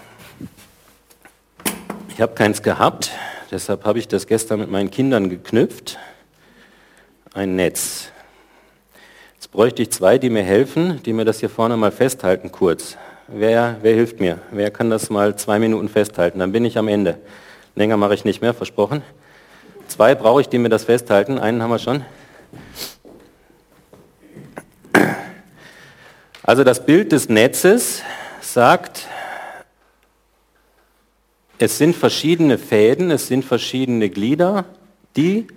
ich 2.22 2.24
habe 2.24 2.36
keins 2.36 2.62
gehabt, 2.62 3.10
deshalb 3.50 3.84
habe 3.84 3.98
ich 3.98 4.08
das 4.08 4.28
gestern 4.28 4.60
mit 4.60 4.70
meinen 4.70 4.92
Kindern 4.92 5.28
geknüpft. 5.28 5.98
Ein 7.34 7.56
Netz. 7.56 8.12
Jetzt 9.34 9.52
bräuchte 9.52 9.82
ich 9.82 9.90
zwei, 9.90 10.20
die 10.20 10.30
mir 10.30 10.44
helfen, 10.44 11.02
die 11.02 11.14
mir 11.14 11.26
das 11.26 11.40
hier 11.40 11.50
vorne 11.50 11.78
mal 11.78 11.92
festhalten 11.92 12.52
kurz. 12.52 12.96
Wer, 13.28 13.78
wer 13.82 13.96
hilft 13.96 14.20
mir? 14.20 14.38
Wer 14.52 14.70
kann 14.70 14.92
das 14.92 15.10
mal 15.10 15.36
zwei 15.36 15.58
Minuten 15.58 15.90
festhalten? 15.90 16.38
Dann 16.38 16.52
bin 16.52 16.64
ich 16.64 16.78
am 16.78 16.88
Ende. 16.88 17.18
Länger 17.74 17.98
mache 17.98 18.14
ich 18.14 18.24
nicht 18.24 18.40
mehr, 18.40 18.54
versprochen. 18.54 19.02
Zwei 19.88 20.14
brauche 20.14 20.42
ich, 20.42 20.48
die 20.48 20.60
mir 20.60 20.70
das 20.70 20.84
festhalten. 20.84 21.40
Einen 21.40 21.64
haben 21.64 21.72
wir 21.72 21.80
schon. 21.80 22.06
Also 26.44 26.64
das 26.64 26.86
Bild 26.86 27.14
des 27.14 27.30
Netzes 27.30 28.04
sagt, 28.42 29.08
es 31.62 31.78
sind 31.78 31.95
verschiedene 31.95 32.58
Fäden, 32.58 33.12
es 33.12 33.28
sind 33.28 33.45
verschiedene 33.45 34.10
Glieder, 34.10 34.65
die, 35.15 35.47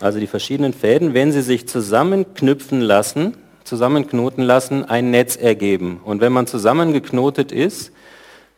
also 0.00 0.18
die 0.18 0.26
verschiedenen 0.26 0.72
Fäden, 0.72 1.14
wenn 1.14 1.32
sie 1.32 1.42
sich 1.42 1.68
zusammenknüpfen 1.68 2.80
lassen, 2.80 3.36
zusammenknoten 3.64 4.44
lassen, 4.44 4.84
ein 4.84 5.10
Netz 5.10 5.36
ergeben. 5.36 6.00
Und 6.04 6.20
wenn 6.20 6.32
man 6.32 6.46
zusammengeknotet 6.46 7.52
ist, 7.52 7.92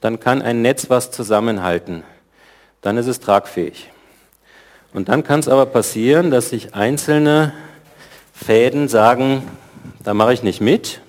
dann 0.01 0.21
kann 0.21 0.43
ein 0.43 0.63
Netz 0.63 0.91
was 0.91 1.11
zusammenhalten. 1.11 2.05
Dann 2.81 2.97
ist 2.97 3.07
es 3.07 3.21
tragfähig. 3.21 3.91
Und 4.93 5.09
dann 5.09 5.25
kann 5.25 5.41
es 5.41 5.49
aber 5.49 5.67
passieren, 5.67 6.31
dass 6.31 6.51
sich 6.51 6.75
einzelne 6.75 7.53
Fäden 8.33 8.89
sagen, 8.89 9.43
da 10.03 10.15
mache 10.15 10.33
ich 10.33 10.43
nicht 10.43 10.61
mit. 10.61 11.01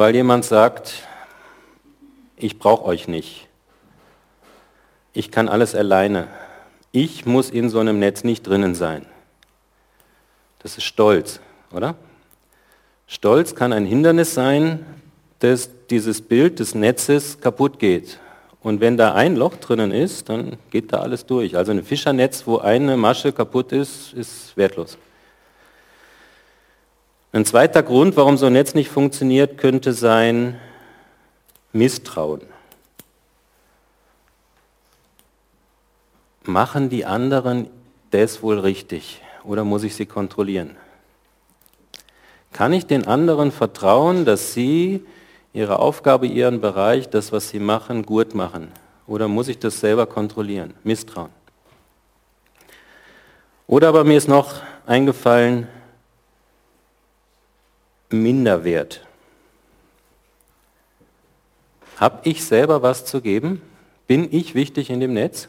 Weil 0.00 0.14
jemand 0.14 0.46
sagt, 0.46 1.06
ich 2.34 2.58
brauche 2.58 2.86
euch 2.86 3.06
nicht. 3.06 3.48
Ich 5.12 5.30
kann 5.30 5.46
alles 5.46 5.74
alleine. 5.74 6.28
Ich 6.90 7.26
muss 7.26 7.50
in 7.50 7.68
so 7.68 7.80
einem 7.80 7.98
Netz 7.98 8.24
nicht 8.24 8.46
drinnen 8.46 8.74
sein. 8.74 9.04
Das 10.60 10.78
ist 10.78 10.84
Stolz, 10.84 11.40
oder? 11.70 11.96
Stolz 13.06 13.54
kann 13.54 13.74
ein 13.74 13.84
Hindernis 13.84 14.32
sein, 14.32 14.86
dass 15.40 15.68
dieses 15.90 16.22
Bild 16.22 16.60
des 16.60 16.74
Netzes 16.74 17.38
kaputt 17.38 17.78
geht. 17.78 18.18
Und 18.62 18.80
wenn 18.80 18.96
da 18.96 19.12
ein 19.12 19.36
Loch 19.36 19.56
drinnen 19.56 19.92
ist, 19.92 20.30
dann 20.30 20.56
geht 20.70 20.94
da 20.94 21.00
alles 21.00 21.26
durch. 21.26 21.58
Also 21.58 21.72
ein 21.72 21.84
Fischernetz, 21.84 22.46
wo 22.46 22.56
eine 22.56 22.96
Masche 22.96 23.34
kaputt 23.34 23.72
ist, 23.72 24.14
ist 24.14 24.56
wertlos. 24.56 24.96
Ein 27.32 27.44
zweiter 27.44 27.82
Grund, 27.82 28.16
warum 28.16 28.36
so 28.36 28.46
ein 28.46 28.54
Netz 28.54 28.74
nicht 28.74 28.90
funktioniert, 28.90 29.58
könnte 29.58 29.92
sein 29.92 30.58
Misstrauen. 31.72 32.42
machen 36.50 36.88
die 36.90 37.04
anderen 37.04 37.68
das 38.10 38.42
wohl 38.42 38.58
richtig 38.58 39.22
oder 39.44 39.64
muss 39.64 39.84
ich 39.84 39.94
sie 39.94 40.06
kontrollieren? 40.06 40.76
Kann 42.52 42.72
ich 42.72 42.86
den 42.86 43.06
anderen 43.06 43.52
vertrauen, 43.52 44.24
dass 44.24 44.52
sie 44.52 45.04
ihre 45.52 45.78
Aufgabe, 45.78 46.26
ihren 46.26 46.60
Bereich, 46.60 47.08
das, 47.08 47.32
was 47.32 47.48
sie 47.48 47.60
machen, 47.60 48.04
gut 48.04 48.34
machen? 48.34 48.72
Oder 49.06 49.28
muss 49.28 49.48
ich 49.48 49.58
das 49.58 49.80
selber 49.80 50.06
kontrollieren? 50.06 50.74
Misstrauen. 50.82 51.30
Oder 53.66 53.88
aber 53.88 54.04
mir 54.04 54.18
ist 54.18 54.28
noch 54.28 54.54
eingefallen, 54.86 55.68
Minderwert. 58.10 59.06
Habe 61.96 62.20
ich 62.28 62.44
selber 62.44 62.82
was 62.82 63.04
zu 63.04 63.20
geben? 63.20 63.62
Bin 64.06 64.28
ich 64.32 64.54
wichtig 64.54 64.90
in 64.90 65.00
dem 65.00 65.12
Netz? 65.12 65.48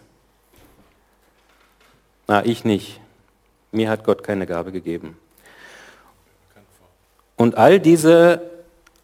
Na, 2.27 2.45
ich 2.45 2.63
nicht. 2.63 2.99
Mir 3.71 3.89
hat 3.89 4.03
Gott 4.03 4.23
keine 4.23 4.45
Gabe 4.45 4.71
gegeben. 4.71 5.17
Und 7.37 7.55
all 7.55 7.79
diese 7.79 8.51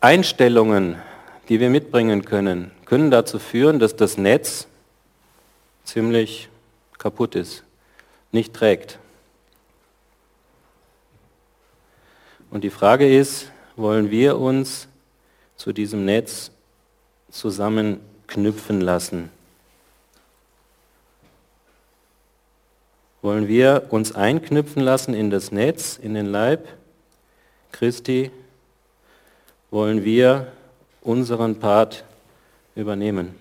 Einstellungen, 0.01 0.97
die 1.49 1.59
wir 1.59 1.69
mitbringen 1.69 2.23
können, 2.23 2.71
können 2.85 3.09
dazu 3.09 3.39
führen, 3.39 3.79
dass 3.79 3.95
das 3.95 4.17
Netz 4.17 4.67
ziemlich 5.85 6.49
kaputt 6.97 7.35
ist, 7.35 7.63
nicht 8.31 8.53
trägt. 8.53 8.99
Und 12.51 12.63
die 12.63 12.69
Frage 12.69 13.13
ist, 13.13 13.51
wollen 13.75 14.11
wir 14.11 14.37
uns 14.37 14.87
zu 15.55 15.73
diesem 15.73 16.05
Netz 16.05 16.51
zusammenknüpfen 17.29 18.81
lassen? 18.81 19.29
wollen 23.27 23.49
wir 23.49 23.87
uns 23.89 24.15
einknüpfen 24.15 24.81
lassen 24.81 25.13
in 25.13 25.29
das 25.29 25.51
Netz, 25.51 25.99
in 26.01 26.13
den 26.13 26.27
Leib 26.27 26.65
Christi, 27.73 28.31
wollen 29.69 30.05
wir 30.05 30.47
unseren 31.01 31.59
Part 31.59 32.05
übernehmen. 32.75 33.35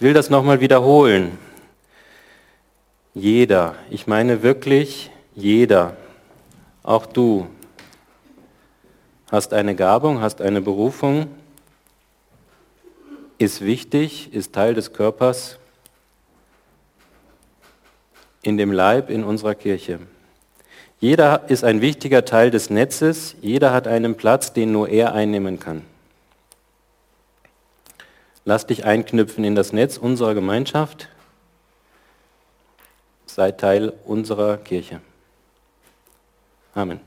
Ich 0.00 0.02
will 0.02 0.14
das 0.14 0.30
nochmal 0.30 0.60
wiederholen. 0.60 1.36
Jeder, 3.12 3.74
ich 3.90 4.06
meine 4.06 4.42
wirklich 4.42 5.10
jeder, 5.34 5.94
auch 6.82 7.04
du 7.04 7.46
hast 9.30 9.52
eine 9.52 9.74
Gabung, 9.74 10.22
hast 10.22 10.40
eine 10.40 10.62
Berufung, 10.62 11.26
ist 13.36 13.60
wichtig, 13.60 14.32
ist 14.32 14.54
Teil 14.54 14.72
des 14.72 14.94
Körpers 14.94 15.58
in 18.40 18.56
dem 18.56 18.72
Leib 18.72 19.10
in 19.10 19.22
unserer 19.22 19.54
Kirche. 19.54 19.98
Jeder 20.98 21.50
ist 21.50 21.62
ein 21.62 21.82
wichtiger 21.82 22.24
Teil 22.24 22.50
des 22.50 22.70
Netzes, 22.70 23.36
jeder 23.42 23.74
hat 23.74 23.86
einen 23.86 24.14
Platz, 24.14 24.54
den 24.54 24.72
nur 24.72 24.88
er 24.88 25.12
einnehmen 25.12 25.60
kann. 25.60 25.82
Lass 28.50 28.66
dich 28.66 28.84
einknüpfen 28.84 29.44
in 29.44 29.54
das 29.54 29.72
Netz 29.72 29.96
unserer 29.96 30.34
Gemeinschaft, 30.34 31.08
sei 33.24 33.52
Teil 33.52 33.92
unserer 34.04 34.56
Kirche. 34.56 35.00
Amen. 36.74 36.98